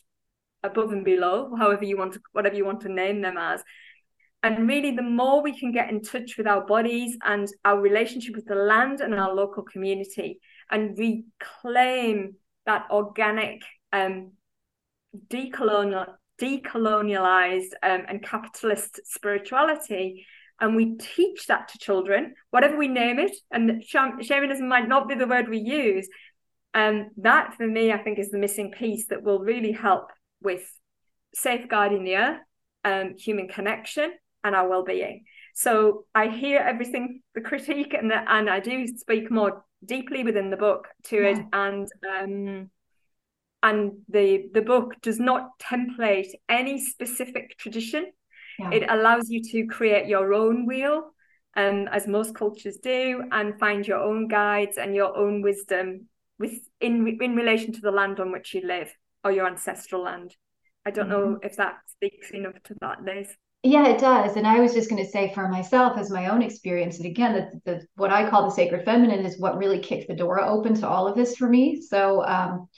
[0.62, 3.62] above and below, however you want to whatever you want to name them as.
[4.43, 8.34] And really, the more we can get in touch with our bodies and our relationship
[8.34, 13.62] with the land and our local community and reclaim that organic,
[13.93, 14.32] um,
[15.28, 16.07] decolonial,
[16.41, 20.24] decolonialized um, and capitalist spirituality,
[20.61, 25.14] and we teach that to children, whatever we name it, and shamanism might not be
[25.14, 26.09] the word we use.
[26.74, 30.11] Um, that for me, I think, is the missing piece that will really help
[30.43, 30.62] with
[31.34, 32.41] safeguarding the earth,
[32.84, 34.12] um, human connection,
[34.45, 35.24] and our well-being
[35.55, 40.51] so i hear everything the critique and the, and i do speak more deeply within
[40.51, 41.28] the book to yeah.
[41.28, 42.70] it and um
[43.62, 48.07] and the the book does not template any specific tradition.
[48.59, 48.70] Yeah.
[48.70, 51.11] It allows you to create your own wheel,
[51.57, 56.59] um, as most cultures do, and find your own guides and your own wisdom with
[56.80, 58.93] in in relation to the land on which you live
[59.24, 60.34] or your ancestral land.
[60.86, 61.32] I don't mm-hmm.
[61.32, 63.28] know if that speaks enough to that, Liz.
[63.63, 64.37] Yeah, it does.
[64.37, 67.35] And I was just going to say for myself, as my own experience, and again,
[67.35, 70.75] the, the what I call the sacred feminine is what really kicked the door open
[70.77, 71.79] to all of this for me.
[71.83, 72.69] So, um,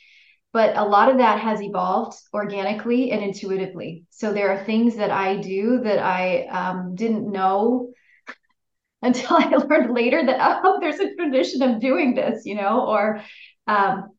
[0.53, 4.05] but a lot of that has evolved organically and intuitively.
[4.11, 7.93] So there are things that I do that I um, didn't know
[9.03, 13.23] until I learned later that oh, there's a tradition of doing this, you know, or
[13.67, 14.12] um,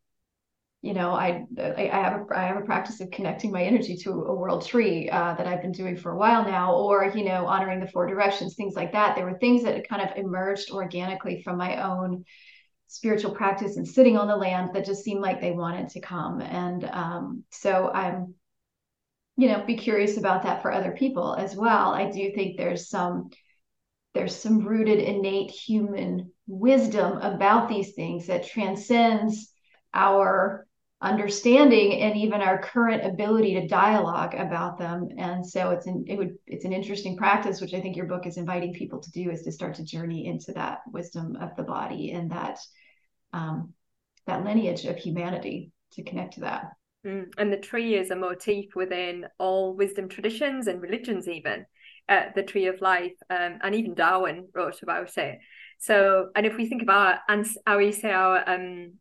[0.83, 4.11] you know, I, I have a, I have a practice of connecting my energy to
[4.11, 7.47] a world tree uh, that I've been doing for a while now, or you know,
[7.47, 9.15] honoring the four directions, things like that.
[9.15, 12.25] There were things that kind of emerged organically from my own
[12.87, 16.41] spiritual practice and sitting on the land that just seemed like they wanted to come,
[16.41, 18.33] and um, so I'm,
[19.37, 21.93] you know, be curious about that for other people as well.
[21.93, 23.29] I do think there's some
[24.13, 29.49] there's some rooted innate human wisdom about these things that transcends
[29.93, 30.67] our
[31.03, 36.17] understanding and even our current ability to dialogue about them and so it's an it
[36.17, 39.29] would it's an interesting practice which i think your book is inviting people to do
[39.29, 42.57] is to start to journey into that wisdom of the body and that
[43.33, 43.73] um,
[44.27, 46.71] that lineage of humanity to connect to that
[47.05, 47.25] mm.
[47.37, 51.65] and the tree is a motif within all wisdom traditions and religions even
[52.07, 55.37] uh, the tree of life um, and even darwin wrote about it
[55.79, 58.93] so and if we think about and how we say our um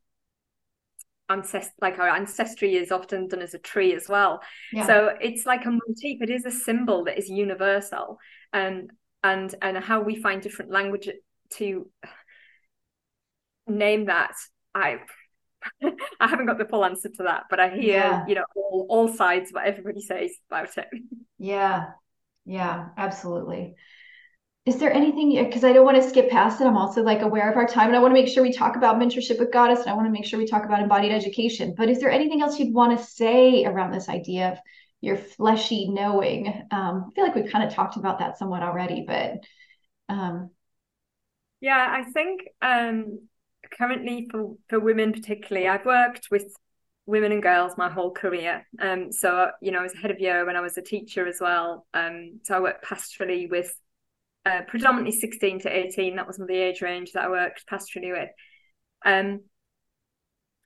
[1.33, 4.41] ancest like our ancestry is often done as a tree as well
[4.73, 4.87] yeah.
[4.87, 8.19] so it's like a motif it is a symbol that is universal
[8.53, 8.91] and
[9.25, 11.09] and and how we find different language
[11.51, 11.89] to
[13.67, 14.33] name that
[14.75, 14.99] i
[16.21, 18.27] i haven't got the full answer to that but i hear yeah.
[18.27, 20.89] you know all, all sides what everybody says about it
[21.39, 21.87] yeah
[22.45, 23.75] yeah absolutely
[24.65, 26.67] is there anything because i don't want to skip past it.
[26.67, 28.77] I'm also like aware of our time and i want to make sure we talk
[28.77, 31.75] about mentorship with goddess and i want to make sure we talk about embodied education.
[31.77, 34.59] But is there anything else you'd want to say around this idea of
[35.01, 36.47] your fleshy knowing?
[36.71, 39.41] Um, i feel like we've kind of talked about that somewhat already but
[40.09, 40.51] um,
[41.61, 43.21] yeah i think um,
[43.77, 46.55] currently for for women particularly i've worked with
[47.05, 48.65] women and girls my whole career.
[48.81, 51.39] Um so you know i was head of year when i was a teacher as
[51.41, 51.85] well.
[51.93, 53.75] Um so i worked pastorally with
[54.45, 56.17] uh, predominantly 16 to 18.
[56.17, 58.31] That was the age range that I worked pastorally with.
[59.05, 59.41] Um,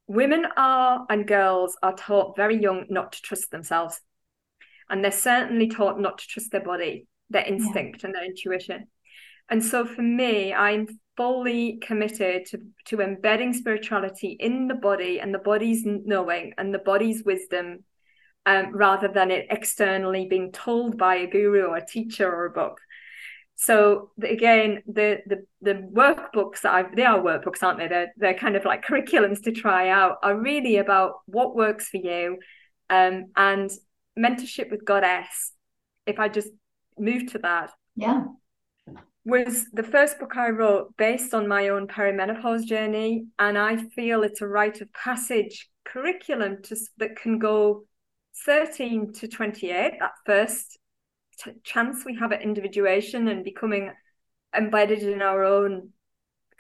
[0.07, 4.01] women are and girls are taught very young not to trust themselves.
[4.89, 8.07] And they're certainly taught not to trust their body, their instinct, yeah.
[8.07, 8.87] and their intuition.
[9.49, 15.35] And so for me, I'm fully committed to, to embedding spirituality in the body and
[15.35, 17.85] the body's knowing and the body's wisdom
[18.45, 22.51] um, rather than it externally being told by a guru or a teacher or a
[22.51, 22.79] book.
[23.57, 27.89] So again, the the the workbooks that I've they are workbooks, aren't they?
[27.89, 31.97] They're they're kind of like curriculums to try out are really about what works for
[31.97, 32.39] you.
[32.89, 33.71] Um, and
[34.19, 35.53] mentorship with goddess,
[36.07, 36.49] if I just
[36.99, 37.73] move to that.
[37.95, 38.25] Yeah.
[39.25, 43.27] Was the first book I wrote based on my own perimenopause journey.
[43.39, 47.85] And I feel it's a rite of passage curriculum to, that can go
[48.45, 50.79] 13 to 28, that first
[51.39, 53.91] t- chance we have at individuation and becoming
[54.57, 55.91] embedded in our own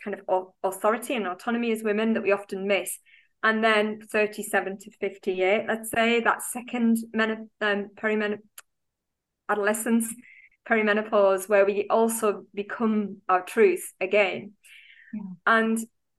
[0.02, 2.98] kind of authority and autonomy as women that we often miss.
[3.42, 7.90] And then 37 to 58, let's say that second men- um,
[9.48, 10.12] adolescence,
[10.68, 14.52] perimenopause, where we also become our truth again.
[15.12, 15.20] Yeah.
[15.46, 15.78] And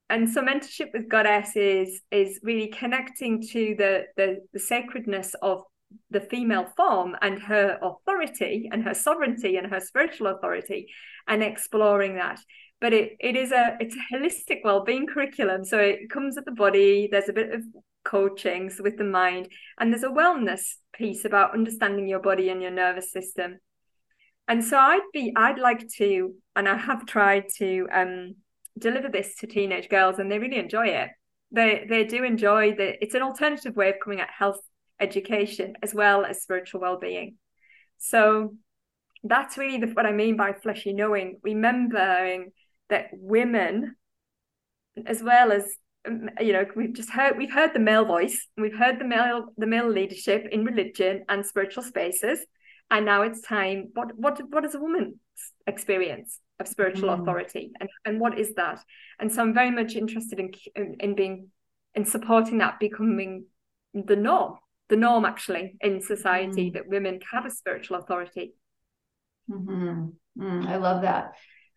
[0.09, 5.63] and so mentorship with goddess is is really connecting to the the, the sacredness of
[6.09, 10.87] the female form and her authority and her sovereignty and her spiritual authority
[11.27, 12.39] and exploring that.
[12.79, 15.65] But it, it is a it's a holistic well-being curriculum.
[15.65, 17.61] So it comes with the body there's a bit of
[18.03, 22.61] coaching so with the mind and there's a wellness piece about understanding your body and
[22.61, 23.57] your nervous system.
[24.47, 28.35] And so i'd be i'd like to and i have tried to um,
[28.79, 31.09] deliver this to teenage girls and they really enjoy it.
[31.51, 34.59] They they do enjoy that it's an alternative way of coming at health
[34.99, 37.35] education as well as spiritual well-being.
[37.97, 38.53] So
[39.23, 42.51] that's really the, what i mean by fleshy knowing remembering
[42.89, 43.95] that women
[45.05, 45.65] as well as
[46.07, 49.47] um, you know we've just heard we've heard the male voice we've heard the male
[49.57, 52.39] the male leadership in religion and spiritual spaces
[52.91, 55.15] and now it's time what what what is a woman's
[55.65, 57.21] experience of spiritual mm.
[57.21, 58.79] authority and, and what is that?
[59.19, 61.49] And so i'm very much interested in, in in being
[61.93, 63.45] in supporting that becoming
[63.93, 64.55] the norm,
[64.89, 66.73] the norm actually in society Mm.
[66.73, 68.53] that women have a spiritual authority.
[69.49, 70.13] Mhm.
[70.37, 71.33] Mm, I love that.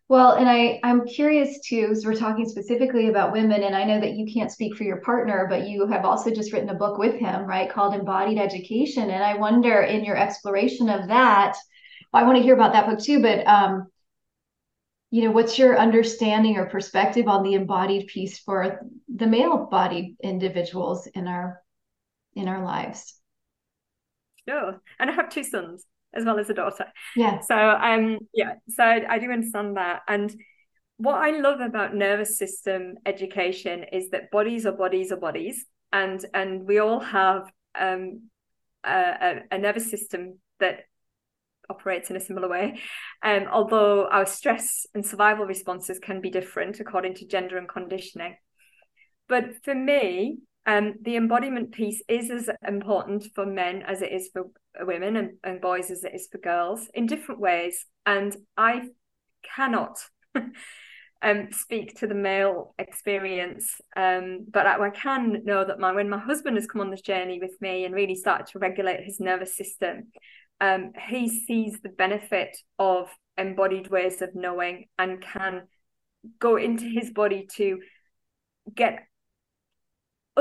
[0.07, 3.99] Well, and I I'm curious too, as we're talking specifically about women, and I know
[4.01, 6.97] that you can't speak for your partner, but you have also just written a book
[6.97, 9.09] with him, right, called Embodied Education.
[9.09, 11.55] And I wonder in your exploration of that,
[12.11, 13.87] I want to hear about that book too, but um,
[15.11, 18.81] you know, what's your understanding or perspective on the embodied piece for
[19.13, 21.61] the male-bodied individuals in our
[22.33, 23.19] in our lives?
[24.47, 24.81] Sure.
[24.99, 26.85] And I have two sons as well as a daughter.
[27.15, 27.39] Yeah.
[27.41, 30.01] So um yeah, so I, I do understand that.
[30.07, 30.33] And
[30.97, 36.23] what I love about nervous system education is that bodies are bodies are bodies, and
[36.33, 38.29] and we all have um
[38.83, 40.81] a, a, nervous system that
[41.69, 42.79] operates in a similar way.
[43.23, 48.35] Um, although our stress and survival responses can be different according to gender and conditioning.
[49.29, 54.29] But for me, um, the embodiment piece is as important for men as it is
[54.31, 54.45] for
[54.85, 57.85] women and, and boys as it is for girls in different ways.
[58.05, 58.89] And I
[59.55, 59.97] cannot
[61.21, 66.09] um, speak to the male experience, um, but I, I can know that my when
[66.09, 69.19] my husband has come on this journey with me and really started to regulate his
[69.19, 70.11] nervous system,
[70.59, 75.63] um, he sees the benefit of embodied ways of knowing and can
[76.39, 77.79] go into his body to
[78.75, 79.07] get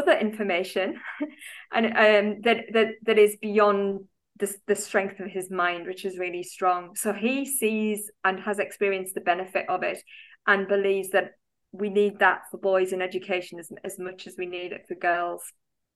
[0.01, 1.01] other information
[1.73, 4.01] and um, that that that is beyond
[4.39, 8.59] the, the strength of his mind which is really strong so he sees and has
[8.59, 10.03] experienced the benefit of it
[10.47, 11.33] and believes that
[11.73, 14.95] we need that for boys in education as, as much as we need it for
[14.97, 15.43] girls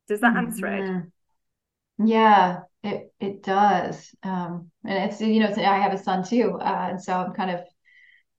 [0.09, 1.13] does that answer it Mhm.
[1.99, 4.15] Yeah, it it does.
[4.23, 7.51] Um, and it's you know, I have a son too, uh, and so I'm kind
[7.53, 7.61] of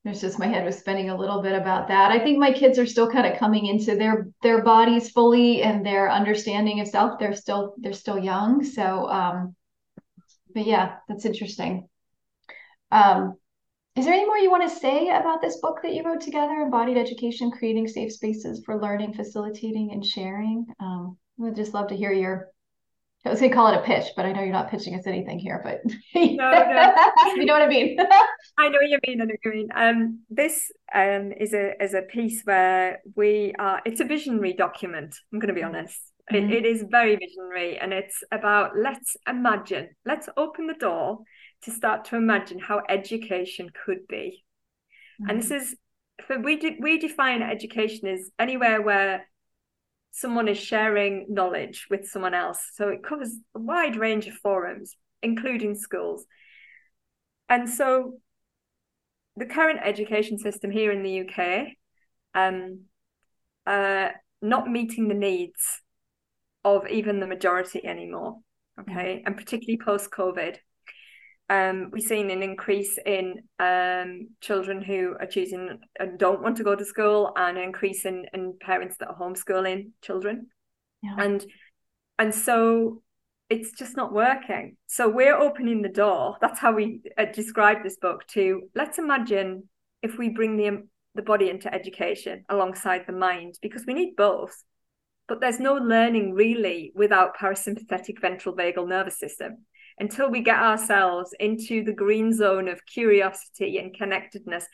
[0.05, 2.11] there's just my head was spinning a little bit about that.
[2.11, 5.83] I think my kids are still kind of coming into their their bodies fully and
[5.83, 7.17] their understanding of self.
[7.19, 9.55] They're still they're still young, so um,
[10.53, 11.89] but yeah, that's interesting.
[12.91, 13.33] Um,
[13.95, 16.53] is there any more you want to say about this book that you wrote together,
[16.53, 20.67] Embodied Education, Creating Safe Spaces for Learning, Facilitating, and Sharing?
[20.79, 22.49] Um, I would just love to hear your
[23.25, 25.39] I was gonna call it a pitch, but I know you're not pitching us anything
[25.39, 25.81] here, but
[26.15, 26.21] no.
[27.35, 27.97] you know what I mean.
[28.57, 29.21] I know what you mean.
[29.21, 29.69] I know what you mean.
[29.75, 33.81] Um, this um is a is a piece where we are.
[33.85, 35.15] It's a visionary document.
[35.33, 35.99] I'm going to be honest.
[36.31, 36.51] Mhm.
[36.51, 39.89] It, it is very visionary, and it's about let's imagine.
[40.05, 41.19] Let's open the door
[41.63, 44.43] to start to imagine how education could be.
[45.27, 45.75] And this is
[46.27, 49.27] for we de- we define education as anywhere where
[50.15, 52.59] someone is sharing knowledge with someone else.
[52.73, 56.25] So it covers a wide range of forums, including schools.
[57.49, 58.13] And so
[59.35, 61.67] the current education system here in the UK,
[62.33, 62.85] um,
[63.67, 64.07] uh,
[64.41, 65.81] not meeting the needs
[66.63, 68.37] of even the majority anymore.
[68.79, 70.55] Okay, and particularly post COVID,
[71.49, 76.63] um, we've seen an increase in um, children who are choosing and don't want to
[76.63, 80.47] go to school, and an increase in, in parents that are homeschooling children,
[81.03, 81.15] Yeah.
[81.19, 81.45] and
[82.17, 83.01] and so
[83.49, 84.77] it's just not working.
[84.87, 86.37] So we're opening the door.
[86.41, 88.25] That's how we uh, describe this book.
[88.29, 89.69] To let's imagine
[90.01, 94.63] if we bring the the body into education alongside the mind, because we need both.
[95.27, 99.65] But there's no learning really without parasympathetic ventral vagal nervous system
[99.97, 104.65] until we get ourselves into the green zone of curiosity and connectedness,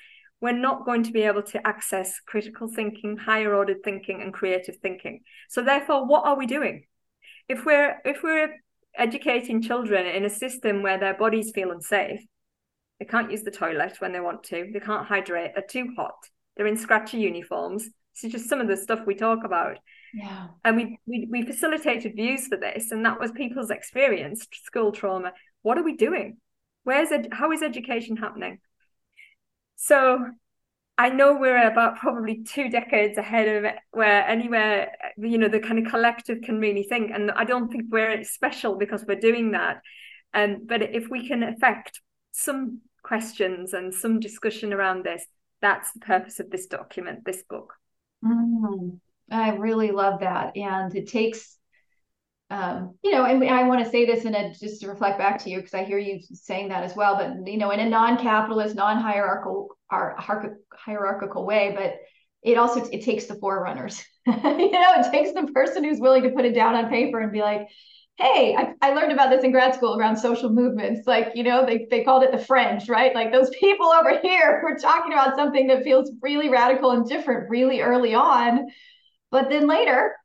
[0.42, 4.78] we're not going to be able to access critical thinking, higher ordered thinking, and creative
[4.78, 5.22] thinking.
[5.50, 6.86] So therefore, what are we doing?
[7.48, 8.56] If we're if we're
[8.96, 12.26] educating children in a system where their bodies feel unsafe,
[13.00, 16.18] they can't use the toilet when they want to, they can't hydrate, they're too hot,
[16.56, 17.84] they're in scratchy uniforms.
[17.84, 19.78] This is just some of the stuff we talk about
[20.14, 20.48] Yeah.
[20.64, 25.34] and we, we we facilitated views for this and that was people's experience school trauma.
[25.62, 26.38] What are we doing?
[26.84, 28.60] Where's ed- how is education happening?
[29.76, 30.26] So
[30.98, 35.80] i know we're about probably two decades ahead of where anywhere you know the kind
[35.80, 39.82] of collective can really think and i don't think we're special because we're doing that.
[40.34, 42.00] Um, but if we can affect
[42.32, 45.26] some questions and some discussion around this
[45.62, 47.74] that's the purpose of this document this book.
[48.24, 49.00] Mm,
[49.32, 50.56] I really love that.
[50.58, 51.58] And it takes,
[52.50, 55.40] um, you know, and I want to say this in a just to reflect back
[55.44, 57.16] to you because I hear you saying that as well.
[57.16, 61.96] But you know, in a non-capitalist, non-hierarchical, hierarchical way, but
[62.44, 64.04] it also it takes the forerunners.
[64.28, 64.34] you
[64.72, 67.42] know, it takes the person who's willing to put it down on paper and be
[67.42, 67.68] like,
[68.18, 71.08] hey, I, I learned about this in grad school around social movements.
[71.08, 73.16] Like, you know, they, they called it the fringe, right?
[73.16, 77.50] Like those people over here were talking about something that feels really radical and different
[77.50, 78.68] really early on.
[79.32, 80.16] But then later,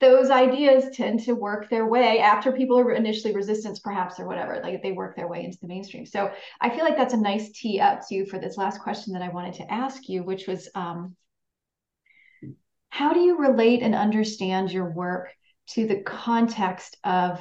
[0.00, 4.60] those ideas tend to work their way after people are initially resistance perhaps or whatever
[4.62, 6.06] like they work their way into the mainstream.
[6.06, 9.12] So i feel like that's a nice tee up to you for this last question
[9.14, 11.16] that i wanted to ask you which was um,
[12.90, 15.32] how do you relate and understand your work
[15.68, 17.40] to the context of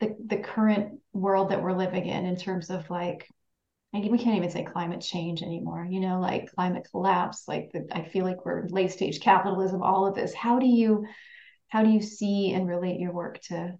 [0.00, 3.26] the, the current world that we're living in in terms of like
[3.94, 8.02] we can't even say climate change anymore you know like climate collapse like the, i
[8.02, 10.34] feel like we're late stage capitalism all of this.
[10.34, 11.06] How do you
[11.68, 13.74] how do you see and relate your work to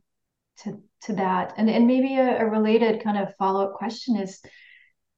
[0.62, 1.54] to to that?
[1.56, 4.40] And and maybe a, a related kind of follow-up question is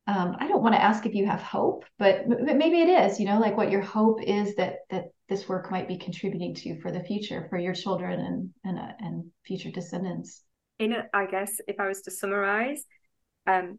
[0.09, 3.19] um, i don't want to ask if you have hope but, but maybe it is
[3.19, 6.81] you know like what your hope is that that this work might be contributing to
[6.81, 10.43] for the future for your children and and, uh, and future descendants.
[10.79, 12.85] In a, i guess if i was to summarize
[13.49, 13.79] um,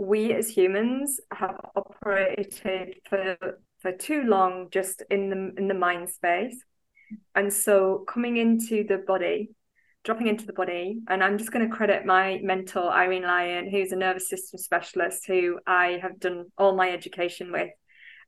[0.00, 3.36] we as humans have operated for
[3.80, 6.64] for too long just in the in the mind space.
[7.34, 9.50] And so coming into the body
[10.02, 13.92] dropping into the body and i'm just going to credit my mentor irene lyon who's
[13.92, 17.68] a nervous system specialist who i have done all my education with.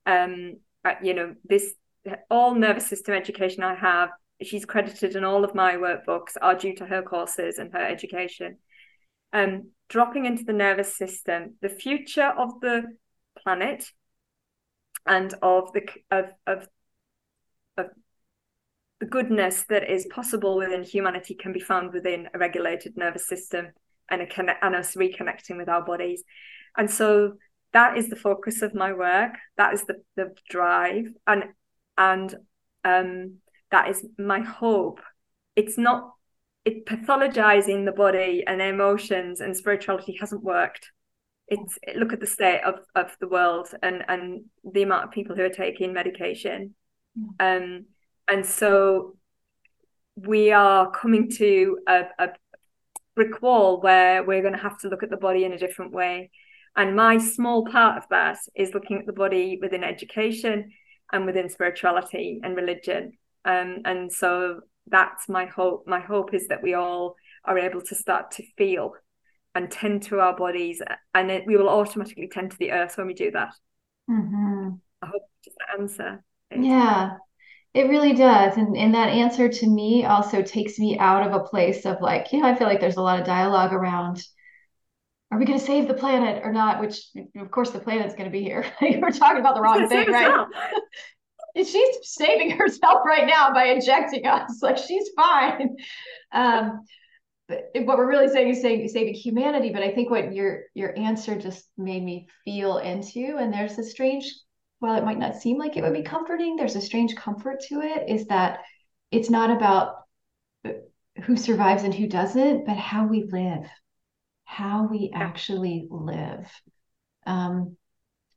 [0.05, 0.57] Um
[1.03, 1.75] you know this
[2.31, 4.11] all nervous system education i have
[4.43, 8.59] she's credited in all of my workbooks are due to her courses and her education.
[9.33, 12.83] Um dropping into the nervous system, the future of the
[13.39, 13.85] planet
[15.05, 16.67] and of the of of
[17.77, 17.87] of
[19.01, 23.67] the goodness that is possible within humanity can be found within a regulated nervous system
[24.09, 26.25] and a connect, and us reconnecting with our bodies.
[26.75, 27.35] And so
[27.75, 29.35] that is the focus of my work.
[29.59, 31.45] That is the the drive and
[31.99, 32.35] and
[32.83, 33.37] um
[33.71, 35.01] that is my hope.
[35.55, 36.13] It's not
[36.65, 40.91] it pathologizing the body and emotions and spirituality hasn't worked.
[41.49, 45.37] It's look at the state of of the world and and the amount of people
[45.37, 46.75] who are taking medication.
[47.19, 47.57] Mm.
[47.57, 47.87] um
[48.29, 49.17] and so
[50.17, 52.29] we are coming to a, a
[53.15, 55.93] brick wall where we're going to have to look at the body in a different
[55.93, 56.31] way.
[56.77, 60.71] And my small part of that is looking at the body within education
[61.13, 63.13] and within spirituality and religion.
[63.45, 65.85] Um, and so that's my hope.
[65.87, 68.95] My hope is that we all are able to start to feel
[69.55, 70.81] and tend to our bodies,
[71.15, 73.55] and it, we will automatically tend to the earth when we do that.
[74.11, 74.71] Mm-hmm.
[75.03, 76.25] I hope just the answer.
[76.55, 77.17] Yeah,
[77.75, 78.57] it really does.
[78.57, 82.33] And, and that answer to me also takes me out of a place of like,
[82.33, 84.23] you know, I feel like there's a lot of dialogue around
[85.33, 86.79] are we going to save the planet or not?
[86.79, 87.07] Which,
[87.39, 88.67] of course, the planet's going to be here.
[88.83, 90.47] We're talking about the wrong thing, right?
[91.57, 94.63] she's saving herself right now by injecting us.
[94.63, 95.77] Like she's fine.
[96.33, 96.81] Um,
[97.49, 99.71] but what we're really saying is saying saving humanity.
[99.71, 103.85] But I think what your your answer just made me feel into, and there's a
[103.85, 104.33] strange,
[104.79, 107.81] while it might not seem like it would be comforting, there's a strange comfort to
[107.83, 108.09] it.
[108.09, 108.61] Is that
[109.11, 109.97] it's not about
[111.25, 113.69] who survives and who doesn't, but how we live,
[114.45, 116.51] how we actually live.
[117.27, 117.77] Um,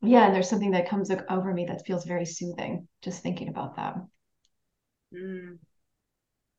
[0.05, 3.75] yeah, and there's something that comes over me that feels very soothing just thinking about
[3.75, 3.95] that.
[5.13, 5.57] Mm.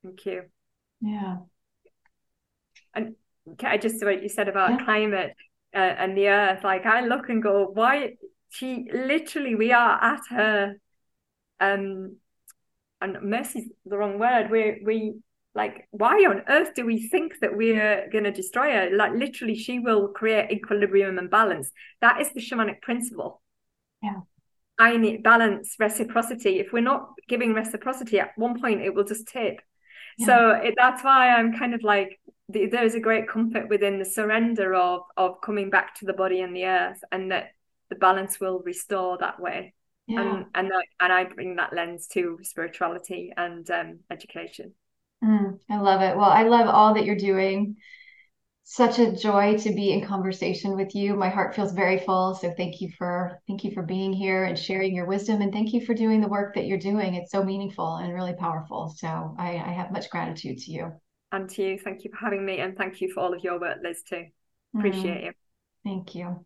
[0.03, 0.43] Thank you.
[1.01, 1.39] Yeah.
[2.95, 3.15] And
[3.63, 4.85] I just what you said about yeah.
[4.85, 5.35] climate
[5.75, 8.15] uh, and the earth, like I look and go, why
[8.51, 10.77] she literally we are at her
[11.61, 12.17] um
[13.01, 14.51] and mercy's the wrong word.
[14.51, 15.15] We we
[15.57, 18.91] like why on earth do we think that we're going to destroy her?
[18.95, 21.71] Like literally she will create equilibrium and balance.
[22.03, 23.43] That is the shamanic principle.
[24.03, 24.21] Yeah.
[24.79, 26.59] I need balance reciprocity.
[26.59, 29.61] If we're not giving reciprocity at one point it will just tip.
[30.19, 30.27] Yeah.
[30.27, 34.05] so it, that's why i'm kind of like the, there's a great comfort within the
[34.05, 37.49] surrender of of coming back to the body and the earth and that
[37.91, 39.75] the balance will restore that way.
[40.07, 40.21] Yeah.
[40.21, 44.75] and and I, and I bring that lens to spirituality and um, education
[45.25, 46.17] Mm, I love it.
[46.17, 47.77] Well, I love all that you're doing.
[48.65, 51.15] Such a joy to be in conversation with you.
[51.15, 52.35] My heart feels very full.
[52.35, 55.73] So thank you for thank you for being here and sharing your wisdom, and thank
[55.73, 57.15] you for doing the work that you're doing.
[57.15, 58.93] It's so meaningful and really powerful.
[58.97, 60.93] So I, I have much gratitude to you.
[61.33, 63.61] And to you, thank you for having me, and thank you for all of your
[63.61, 64.03] work, Liz.
[64.03, 64.27] Too
[64.77, 65.33] appreciate mm, you.
[65.85, 66.45] Thank you.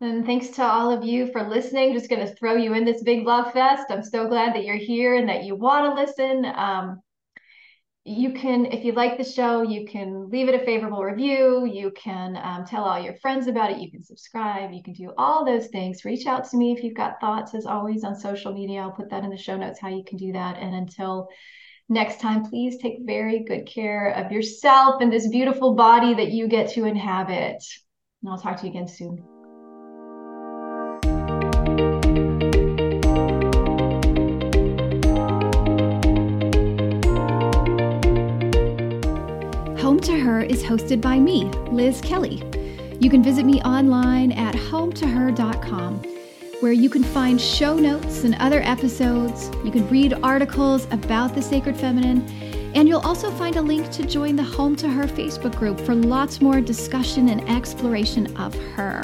[0.00, 1.94] And thanks to all of you for listening.
[1.94, 3.86] Just going to throw you in this big love fest.
[3.88, 6.44] I'm so glad that you're here and that you want to listen.
[6.44, 7.00] Um,
[8.06, 11.64] you can, if you like the show, you can leave it a favorable review.
[11.64, 13.78] You can um, tell all your friends about it.
[13.78, 14.72] You can subscribe.
[14.72, 16.04] You can do all those things.
[16.04, 18.82] Reach out to me if you've got thoughts, as always, on social media.
[18.82, 20.58] I'll put that in the show notes how you can do that.
[20.58, 21.28] And until
[21.88, 26.46] next time, please take very good care of yourself and this beautiful body that you
[26.46, 27.64] get to inhabit.
[28.22, 29.33] And I'll talk to you again soon.
[40.44, 42.42] Is hosted by me, Liz Kelly.
[43.00, 46.02] You can visit me online at hometoher.com,
[46.60, 49.50] where you can find show notes and other episodes.
[49.64, 52.22] You can read articles about the sacred feminine,
[52.74, 55.94] and you'll also find a link to join the Home to Her Facebook group for
[55.94, 59.02] lots more discussion and exploration of her.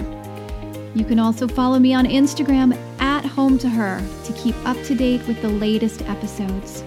[0.94, 4.94] You can also follow me on Instagram at Home to Her to keep up to
[4.94, 6.84] date with the latest episodes.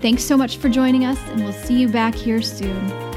[0.00, 3.13] Thanks so much for joining us, and we'll see you back here soon.